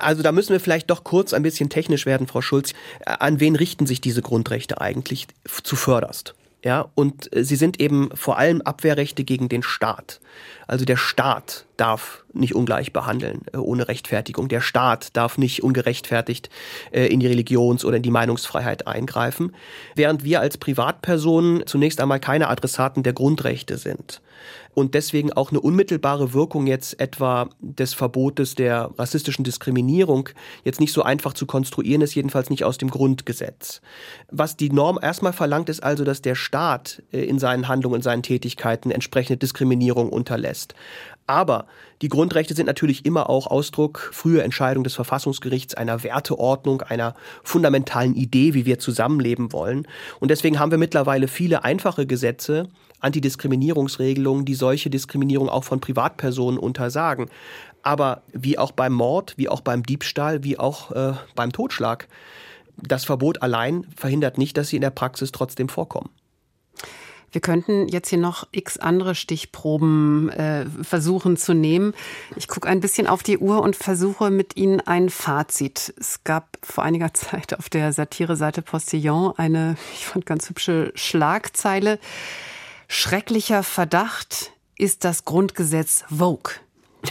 Also 0.00 0.22
da 0.22 0.32
müssen 0.32 0.52
wir 0.52 0.60
vielleicht 0.60 0.90
doch 0.90 1.04
kurz 1.04 1.32
ein 1.32 1.42
bisschen 1.42 1.68
technisch 1.70 2.06
werden, 2.06 2.26
Frau 2.26 2.40
Schulz. 2.40 2.72
An 3.04 3.40
wen 3.40 3.56
richten 3.56 3.86
sich 3.86 4.00
diese 4.00 4.22
Grundrechte 4.22 4.80
eigentlich 4.80 5.26
zuvörderst? 5.62 6.34
Ja, 6.62 6.90
und 6.94 7.34
äh, 7.34 7.42
sie 7.42 7.56
sind 7.56 7.80
eben 7.80 8.10
vor 8.14 8.36
allem 8.36 8.60
Abwehrrechte 8.60 9.24
gegen 9.24 9.48
den 9.48 9.62
Staat. 9.62 10.20
Also 10.66 10.84
der 10.84 10.98
Staat 10.98 11.64
darf 11.78 12.22
nicht 12.34 12.54
ungleich 12.54 12.92
behandeln 12.92 13.42
äh, 13.52 13.56
ohne 13.56 13.88
Rechtfertigung. 13.88 14.48
Der 14.48 14.60
Staat 14.60 15.16
darf 15.16 15.38
nicht 15.38 15.62
ungerechtfertigt 15.62 16.50
äh, 16.92 17.06
in 17.06 17.20
die 17.20 17.28
Religions- 17.28 17.84
oder 17.84 17.96
in 17.96 18.02
die 18.02 18.10
Meinungsfreiheit 18.10 18.86
eingreifen, 18.86 19.54
während 19.94 20.22
wir 20.22 20.40
als 20.40 20.58
Privatpersonen 20.58 21.66
zunächst 21.66 22.00
einmal 22.00 22.20
keine 22.20 22.48
Adressaten 22.48 23.02
der 23.02 23.14
Grundrechte 23.14 23.78
sind 23.78 24.20
und 24.74 24.94
deswegen 24.94 25.32
auch 25.32 25.50
eine 25.50 25.60
unmittelbare 25.60 26.32
Wirkung 26.32 26.66
jetzt 26.66 27.00
etwa 27.00 27.48
des 27.60 27.94
Verbotes 27.94 28.54
der 28.54 28.90
rassistischen 28.96 29.44
Diskriminierung 29.44 30.28
jetzt 30.64 30.80
nicht 30.80 30.92
so 30.92 31.02
einfach 31.02 31.32
zu 31.32 31.46
konstruieren 31.46 32.02
ist, 32.02 32.14
jedenfalls 32.14 32.50
nicht 32.50 32.64
aus 32.64 32.78
dem 32.78 32.90
Grundgesetz. 32.90 33.80
Was 34.30 34.56
die 34.56 34.70
Norm 34.70 34.98
erstmal 35.00 35.32
verlangt, 35.32 35.68
ist 35.68 35.82
also, 35.82 36.04
dass 36.04 36.22
der 36.22 36.34
Staat 36.34 37.02
äh, 37.12 37.22
in 37.24 37.38
seinen 37.38 37.68
Handlungen, 37.68 37.96
in 37.96 38.02
seinen 38.02 38.22
Tätigkeiten 38.22 38.90
entsprechende 38.90 39.38
Diskriminierung 39.38 40.08
unterlässt. 40.08 40.74
Aber 41.26 41.66
die 42.02 42.08
Grundrechte 42.08 42.54
sind 42.54 42.66
natürlich 42.66 43.06
immer 43.06 43.30
auch 43.30 43.46
Ausdruck 43.46 44.10
früher 44.12 44.42
Entscheidung 44.42 44.82
des 44.82 44.94
Verfassungsgerichts 44.94 45.74
einer 45.74 46.02
Werteordnung, 46.02 46.82
einer 46.82 47.14
fundamentalen 47.44 48.16
Idee, 48.16 48.52
wie 48.54 48.66
wir 48.66 48.80
zusammenleben 48.80 49.52
wollen. 49.52 49.86
Und 50.18 50.32
deswegen 50.32 50.58
haben 50.58 50.72
wir 50.72 50.78
mittlerweile 50.78 51.28
viele 51.28 51.62
einfache 51.62 52.06
Gesetze, 52.06 52.68
Antidiskriminierungsregelungen, 53.00 54.44
die 54.44 54.54
solche 54.54 54.90
Diskriminierung 54.90 55.48
auch 55.48 55.64
von 55.64 55.80
Privatpersonen 55.80 56.58
untersagen. 56.58 57.28
Aber 57.82 58.22
wie 58.32 58.58
auch 58.58 58.72
beim 58.72 58.92
Mord, 58.92 59.34
wie 59.36 59.48
auch 59.48 59.60
beim 59.62 59.82
Diebstahl, 59.82 60.44
wie 60.44 60.58
auch 60.58 60.92
äh, 60.92 61.14
beim 61.34 61.52
Totschlag, 61.52 62.08
das 62.76 63.04
Verbot 63.04 63.42
allein 63.42 63.86
verhindert 63.96 64.38
nicht, 64.38 64.56
dass 64.56 64.68
sie 64.68 64.76
in 64.76 64.82
der 64.82 64.90
Praxis 64.90 65.32
trotzdem 65.32 65.68
vorkommen. 65.68 66.10
Wir 67.32 67.40
könnten 67.40 67.86
jetzt 67.88 68.08
hier 68.08 68.18
noch 68.18 68.48
x 68.50 68.76
andere 68.76 69.14
Stichproben 69.14 70.30
äh, 70.30 70.66
versuchen 70.82 71.36
zu 71.36 71.54
nehmen. 71.54 71.94
Ich 72.36 72.48
gucke 72.48 72.68
ein 72.68 72.80
bisschen 72.80 73.06
auf 73.06 73.22
die 73.22 73.38
Uhr 73.38 73.62
und 73.62 73.76
versuche 73.76 74.30
mit 74.30 74.56
Ihnen 74.56 74.80
ein 74.80 75.10
Fazit. 75.10 75.94
Es 75.96 76.24
gab 76.24 76.58
vor 76.62 76.82
einiger 76.82 77.14
Zeit 77.14 77.56
auf 77.56 77.68
der 77.68 77.92
Satireseite 77.92 78.62
Postillon 78.62 79.34
eine, 79.36 79.76
ich 79.94 80.06
fand 80.06 80.26
ganz 80.26 80.48
hübsche 80.48 80.92
Schlagzeile. 80.96 81.98
Schrecklicher 82.92 83.62
Verdacht 83.62 84.50
ist 84.76 85.04
das 85.04 85.24
Grundgesetz 85.24 86.04
Vogue. 86.08 86.54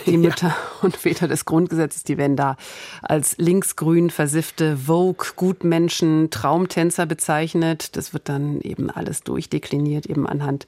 Die 0.08 0.18
Mütter 0.18 0.50
ja. 0.50 0.56
und 0.82 0.98
Väter 0.98 1.30
des 1.30 1.46
Grundgesetzes, 1.46 2.04
die 2.04 2.18
werden 2.18 2.36
da 2.36 2.58
als 3.02 3.38
linksgrün 3.38 4.10
versiffte 4.10 4.76
Vogue, 4.76 5.28
Gutmenschen, 5.38 6.32
Traumtänzer 6.32 7.06
bezeichnet. 7.06 7.96
Das 7.96 8.12
wird 8.12 8.28
dann 8.28 8.60
eben 8.60 8.90
alles 8.90 9.24
durchdekliniert, 9.24 10.06
eben 10.06 10.28
anhand 10.28 10.68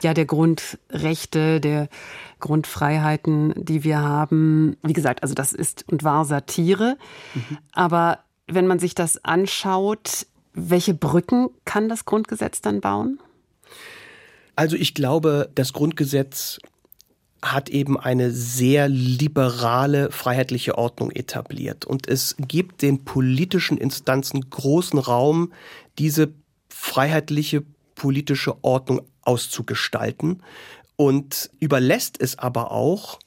ja, 0.00 0.14
der 0.14 0.26
Grundrechte, 0.26 1.60
der 1.60 1.88
Grundfreiheiten, 2.38 3.54
die 3.56 3.82
wir 3.82 3.98
haben. 3.98 4.76
Wie 4.84 4.92
gesagt, 4.92 5.24
also 5.24 5.34
das 5.34 5.52
ist 5.52 5.86
und 5.90 6.04
war 6.04 6.24
Satire. 6.24 6.98
Mhm. 7.34 7.58
Aber 7.72 8.20
wenn 8.46 8.68
man 8.68 8.78
sich 8.78 8.94
das 8.94 9.24
anschaut, 9.24 10.28
welche 10.54 10.94
Brücken 10.94 11.48
kann 11.64 11.88
das 11.88 12.04
Grundgesetz 12.04 12.60
dann 12.60 12.80
bauen? 12.80 13.18
Also 14.56 14.76
ich 14.76 14.94
glaube, 14.94 15.50
das 15.54 15.72
Grundgesetz 15.72 16.58
hat 17.42 17.68
eben 17.68 17.98
eine 17.98 18.30
sehr 18.30 18.88
liberale 18.88 20.12
freiheitliche 20.12 20.78
Ordnung 20.78 21.10
etabliert. 21.10 21.84
Und 21.84 22.06
es 22.08 22.36
gibt 22.38 22.82
den 22.82 23.04
politischen 23.04 23.78
Instanzen 23.78 24.48
großen 24.48 24.98
Raum, 24.98 25.52
diese 25.98 26.32
freiheitliche 26.68 27.64
politische 27.96 28.62
Ordnung 28.62 29.02
auszugestalten 29.22 30.42
und 30.96 31.50
überlässt 31.58 32.20
es 32.20 32.38
aber 32.38 32.70
auch 32.70 33.18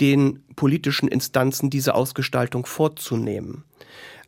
den 0.00 0.42
politischen 0.56 1.08
Instanzen, 1.08 1.70
diese 1.70 1.94
Ausgestaltung 1.94 2.66
vorzunehmen. 2.66 3.64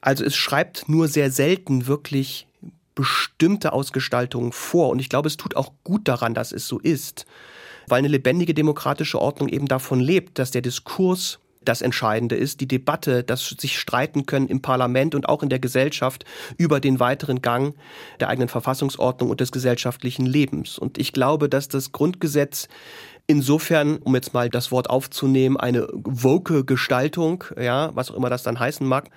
Also 0.01 0.25
es 0.25 0.37
schreibt 0.37 0.89
nur 0.89 1.09
sehr 1.09 1.31
selten 1.31 1.87
wirklich 1.87 2.47
bestimmte 2.95 3.73
Ausgestaltungen 3.73 4.53
vor. 4.53 4.91
Und 4.91 4.99
ich 4.99 5.09
glaube, 5.09 5.29
es 5.29 5.37
tut 5.37 5.57
auch 5.57 5.73
gut 5.83 6.09
daran, 6.09 6.35
dass 6.35 6.53
es 6.53 6.67
so 6.67 6.79
ist, 6.79 7.27
weil 7.89 7.99
eine 7.99 8.09
lebendige 8.09 8.55
demokratische 8.55 9.21
Ordnung 9.21 9.49
eben 9.49 9.67
davon 9.67 10.01
lebt, 10.01 10.39
dass 10.39 10.51
der 10.51 10.63
Diskurs 10.63 11.39
das 11.65 11.83
Entscheidende 11.83 12.37
ist, 12.37 12.61
die 12.61 12.69
Debatte, 12.69 13.25
dass 13.25 13.49
sich 13.49 13.79
streiten 13.79 14.27
können 14.27 14.49
im 14.49 14.61
Parlament 14.61 15.15
und 15.15 15.29
auch 15.29 15.43
in 15.43 15.49
der 15.49 15.59
Gesellschaft 15.59 16.25
über 16.59 16.79
den 16.79 17.01
weiteren 17.01 17.43
Gang 17.43 17.75
der 18.21 18.29
eigenen 18.29 18.49
Verfassungsordnung 18.49 19.31
und 19.31 19.41
des 19.41 19.51
gesellschaftlichen 19.51 20.27
Lebens. 20.27 20.79
Und 20.79 20.99
ich 20.99 21.13
glaube, 21.13 21.49
dass 21.49 21.69
das 21.69 21.93
Grundgesetz 21.93 22.69
Insofern, 23.27 23.97
um 23.97 24.15
jetzt 24.15 24.35
mal 24.35 24.51
das 24.51 24.71
Wort 24.71 24.91
aufzunehmen, 24.91 25.57
eine 25.57 25.89
woke 25.95 26.63
Gestaltung, 26.67 27.43
ja, 27.59 27.91
was 27.95 28.11
auch 28.11 28.17
immer 28.17 28.29
das 28.29 28.43
dann 28.43 28.61
heißen 28.61 28.87
mag, 28.87 29.09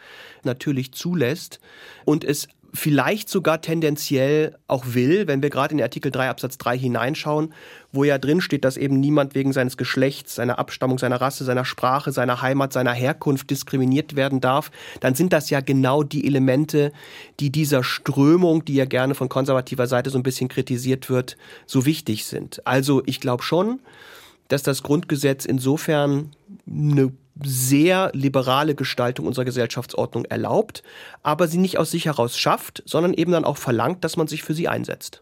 natürlich 0.44 0.94
zulässt 0.94 1.60
und 2.06 2.24
es 2.24 2.48
vielleicht 2.78 3.30
sogar 3.30 3.62
tendenziell 3.62 4.58
auch 4.68 4.86
will, 4.88 5.28
wenn 5.28 5.42
wir 5.42 5.50
gerade 5.50 5.74
in 5.74 5.82
Artikel 5.82 6.12
3 6.12 6.30
Absatz 6.30 6.58
3 6.58 6.78
hineinschauen, 6.78 7.54
wo 7.92 8.04
ja 8.04 8.18
drin 8.18 8.42
steht, 8.42 8.64
dass 8.64 8.78
eben 8.78 9.00
niemand 9.00 9.36
wegen 9.36 9.52
seines 9.52 9.78
Geschlechts, 9.78 10.36
seiner 10.36 10.60
Abstammung, 10.60 10.98
seiner 10.98 11.20
Rasse, 11.20 11.44
seiner 11.44 11.66
Sprache, 11.66 12.12
seiner 12.12 12.42
Heimat, 12.42 12.74
seiner 12.74 12.94
Herkunft 12.94 13.50
diskriminiert 13.50 14.16
werden 14.16 14.40
darf, 14.40 14.72
dann 15.00 15.16
sind 15.16 15.34
das 15.34 15.50
ja 15.50 15.60
genau 15.60 16.04
die 16.04 16.26
Elemente, 16.26 16.92
die 17.40 17.52
dieser 17.52 17.84
Strömung, 17.84 18.64
die 18.64 18.76
ja 18.76 18.86
gerne 18.86 19.16
von 19.16 19.30
konservativer 19.30 19.88
Seite 19.88 20.10
so 20.10 20.20
ein 20.20 20.24
bisschen 20.24 20.48
kritisiert 20.48 21.10
wird, 21.10 21.38
so 21.66 21.86
wichtig 21.86 22.26
sind. 22.26 22.66
Also 22.66 23.02
ich 23.06 23.20
glaube 23.20 23.44
schon, 23.44 23.80
dass 24.48 24.64
das 24.64 24.84
Grundgesetz 24.84 25.46
insofern 25.46 26.32
eine 26.70 27.12
sehr 27.44 28.12
liberale 28.14 28.76
Gestaltung 28.76 29.28
unserer 29.28 29.46
Gesellschaftsordnung 29.46 30.26
erlaubt, 30.26 30.84
aber 31.24 31.48
sie 31.48 31.60
nicht 31.60 31.78
aus 31.78 31.92
sich 31.92 32.06
heraus 32.06 32.38
schafft, 32.38 32.84
sondern 32.86 33.14
eben 33.14 33.32
dann 33.32 33.46
auch 33.46 33.58
verlangt, 33.58 34.04
dass 34.04 34.18
man 34.18 34.28
sich 34.28 34.44
für 34.44 34.54
sie 34.54 34.68
einsetzt. 34.68 35.22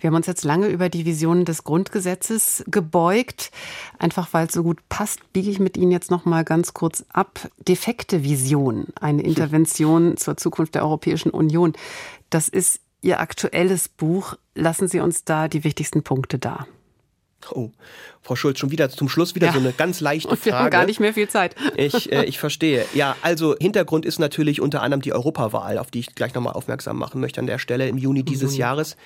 Wir 0.00 0.08
haben 0.08 0.14
uns 0.14 0.26
jetzt 0.26 0.44
lange 0.44 0.68
über 0.68 0.88
die 0.88 1.04
Visionen 1.04 1.44
des 1.44 1.64
Grundgesetzes 1.64 2.64
gebeugt. 2.68 3.50
Einfach 3.98 4.32
weil 4.32 4.46
es 4.46 4.52
so 4.52 4.62
gut 4.62 4.80
passt, 4.88 5.32
biege 5.32 5.50
ich 5.50 5.58
mit 5.58 5.76
Ihnen 5.76 5.90
jetzt 5.90 6.10
noch 6.10 6.24
mal 6.24 6.44
ganz 6.44 6.74
kurz 6.74 7.04
ab. 7.12 7.48
Defekte 7.66 8.22
Vision, 8.22 8.86
eine 9.00 9.22
Intervention 9.22 10.16
zur 10.16 10.36
Zukunft 10.36 10.74
der 10.74 10.84
Europäischen 10.84 11.30
Union. 11.30 11.72
Das 12.30 12.48
ist 12.48 12.80
Ihr 13.00 13.20
aktuelles 13.20 13.88
Buch. 13.88 14.34
Lassen 14.54 14.88
Sie 14.88 15.00
uns 15.00 15.24
da 15.24 15.48
die 15.48 15.64
wichtigsten 15.64 16.02
Punkte 16.02 16.38
da. 16.38 16.66
Oh, 17.52 17.70
Frau 18.22 18.36
Schulz, 18.36 18.58
schon 18.58 18.70
wieder 18.70 18.90
zum 18.90 19.08
Schluss 19.08 19.34
wieder 19.34 19.48
ja. 19.48 19.52
so 19.52 19.58
eine 19.58 19.72
ganz 19.72 20.00
leichte 20.00 20.28
Und 20.28 20.44
wir 20.44 20.52
Frage. 20.52 20.64
haben 20.64 20.70
gar 20.70 20.86
nicht 20.86 21.00
mehr 21.00 21.14
viel 21.14 21.28
Zeit. 21.28 21.54
Ich, 21.76 22.12
äh, 22.12 22.24
ich 22.24 22.38
verstehe. 22.38 22.84
Ja, 22.94 23.16
also 23.22 23.56
Hintergrund 23.58 24.04
ist 24.04 24.18
natürlich 24.18 24.60
unter 24.60 24.82
anderem 24.82 25.00
die 25.00 25.12
Europawahl, 25.12 25.78
auf 25.78 25.90
die 25.90 26.00
ich 26.00 26.14
gleich 26.14 26.34
nochmal 26.34 26.52
aufmerksam 26.54 26.98
machen 26.98 27.20
möchte 27.20 27.40
an 27.40 27.46
der 27.46 27.58
Stelle 27.58 27.88
im 27.88 27.98
Juni 27.98 28.22
dieses 28.22 28.52
mhm. 28.52 28.58
Jahres, 28.58 28.96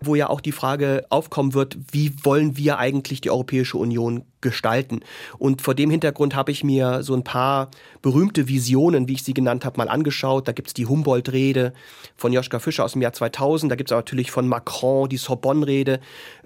wo 0.00 0.14
ja 0.14 0.28
auch 0.28 0.40
die 0.40 0.52
Frage 0.52 1.06
aufkommen 1.10 1.54
wird, 1.54 1.76
wie 1.92 2.12
wollen 2.24 2.56
wir 2.56 2.78
eigentlich 2.78 3.20
die 3.20 3.30
Europäische 3.30 3.78
Union 3.78 4.24
gestalten. 4.40 5.00
Und 5.38 5.62
vor 5.62 5.74
dem 5.74 5.90
Hintergrund 5.90 6.34
habe 6.34 6.50
ich 6.50 6.64
mir 6.64 7.02
so 7.04 7.14
ein 7.14 7.22
paar 7.22 7.70
berühmte 8.02 8.48
Visionen, 8.48 9.06
wie 9.06 9.12
ich 9.12 9.22
sie 9.22 9.34
genannt 9.34 9.64
habe, 9.64 9.78
mal 9.78 9.88
angeschaut. 9.88 10.48
Da 10.48 10.52
gibt's 10.52 10.74
die 10.74 10.86
Humboldt-Rede 10.86 11.72
von 12.16 12.32
Joschka 12.32 12.58
Fischer 12.58 12.84
aus 12.84 12.92
dem 12.92 13.02
Jahr 13.02 13.12
2000. 13.12 13.70
Da 13.70 13.76
gibt's 13.76 13.92
aber 13.92 14.00
natürlich 14.00 14.32
von 14.32 14.48
Macron 14.48 15.08
die 15.08 15.16
Sorbonne-Rede. 15.16 16.00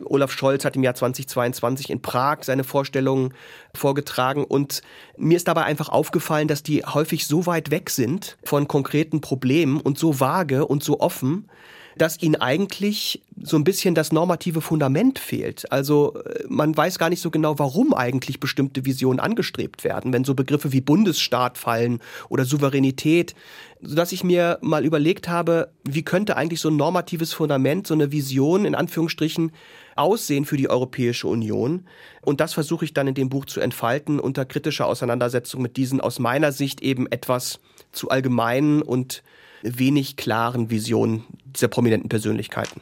Olaf 0.05 0.31
Scholz 0.31 0.67
hat 0.67 0.77
im 0.77 0.83
Jahr 0.83 0.95
2022 0.95 1.89
in 1.89 2.03
Prag 2.03 2.26
Prag 2.27 2.43
seine 2.43 2.65
Vorstellungen 2.65 3.35
vorgetragen. 3.73 4.45
Und 4.45 4.83
mir 5.17 5.37
ist 5.37 5.47
dabei 5.47 5.63
einfach 5.63 5.89
aufgefallen, 5.89 6.49
dass 6.49 6.65
die 6.65 6.85
häufig 6.85 7.27
so 7.27 7.47
weit 7.47 7.71
weg 7.71 7.89
sind 7.89 8.37
von 8.43 8.67
konkreten 8.67 9.21
Problemen 9.21 9.81
und 9.81 9.97
so 9.97 10.19
vage 10.19 10.67
und 10.67 10.83
so 10.83 10.99
offen, 10.99 11.49
dass 11.97 12.21
ihnen 12.23 12.37
eigentlich 12.37 13.23
so 13.43 13.57
ein 13.57 13.65
bisschen 13.65 13.95
das 13.95 14.13
normative 14.13 14.61
Fundament 14.61 15.19
fehlt. 15.19 15.71
Also 15.73 16.15
äh, 16.15 16.45
man 16.49 16.77
weiß 16.77 16.99
gar 16.99 17.09
nicht 17.09 17.23
so 17.23 17.31
genau, 17.31 17.59
warum 17.59 17.95
eigentlich 17.95 18.39
bestimmte 18.39 18.85
Visionen 18.85 19.19
angestrebt 19.19 19.83
werden, 19.83 20.13
wenn 20.13 20.25
so 20.25 20.35
Begriffe 20.35 20.73
wie 20.73 20.81
Bundesstaat 20.81 21.57
fallen 21.57 22.01
oder 22.29 22.45
Souveränität, 22.45 23.35
sodass 23.81 24.13
ich 24.13 24.25
mir 24.25 24.59
mal 24.61 24.85
überlegt 24.85 25.29
habe, 25.29 25.73
wie 25.85 26.03
könnte 26.03 26.37
eigentlich 26.37 26.61
so 26.61 26.69
ein 26.69 26.77
normatives 26.77 27.33
Fundament, 27.33 27.87
so 27.87 27.95
eine 27.95 28.13
Vision 28.13 28.65
in 28.65 28.75
Anführungsstrichen 28.75 29.53
aussehen 29.97 30.45
für 30.45 30.59
die 30.59 30.69
Europäische 30.69 31.29
Union. 31.29 31.87
Und 32.23 32.41
das 32.41 32.53
versuche 32.53 32.85
ich 32.85 32.93
dann 32.93 33.09
in 33.09 33.15
dem 33.15 33.31
Buch 33.31 33.47
zu 33.47 33.61
entfalten 33.61 34.21
unter 34.21 34.45
kritischer 34.45 34.87
Auseinandersetzung 34.87 35.63
mit 35.63 35.77
diesen 35.79 36.01
aus 36.01 36.19
meiner 36.19 36.53
Sicht 36.53 36.83
eben 36.83 37.07
etwas 37.07 37.61
zu 37.93 38.11
allgemeinen 38.11 38.83
und 38.83 39.23
wenig 39.63 40.17
klaren 40.17 40.71
Visionen 40.71 41.25
dieser 41.45 41.69
prominenten 41.69 42.09
Persönlichkeiten. 42.09 42.81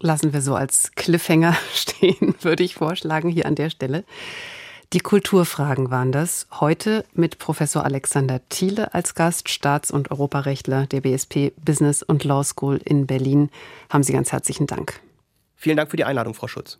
Lassen 0.00 0.32
wir 0.32 0.42
so 0.42 0.54
als 0.54 0.92
Cliffhanger 0.94 1.56
stehen, 1.74 2.34
würde 2.40 2.62
ich 2.62 2.74
vorschlagen, 2.74 3.30
hier 3.30 3.46
an 3.46 3.54
der 3.54 3.70
Stelle. 3.70 4.04
Die 4.92 5.00
Kulturfragen 5.00 5.90
waren 5.90 6.12
das. 6.12 6.46
Heute 6.60 7.04
mit 7.14 7.38
Professor 7.38 7.84
Alexander 7.84 8.40
Thiele 8.48 8.94
als 8.94 9.14
Gast, 9.14 9.48
Staats- 9.48 9.90
und 9.90 10.10
Europarechtler 10.10 10.86
der 10.86 11.00
BSP 11.00 11.52
Business 11.56 12.02
und 12.02 12.22
Law 12.22 12.44
School 12.44 12.80
in 12.84 13.06
Berlin. 13.06 13.50
Haben 13.90 14.04
Sie 14.04 14.12
ganz 14.12 14.30
herzlichen 14.30 14.66
Dank. 14.66 15.00
Vielen 15.56 15.76
Dank 15.76 15.90
für 15.90 15.96
die 15.96 16.04
Einladung, 16.04 16.34
Frau 16.34 16.46
Schutz. 16.46 16.78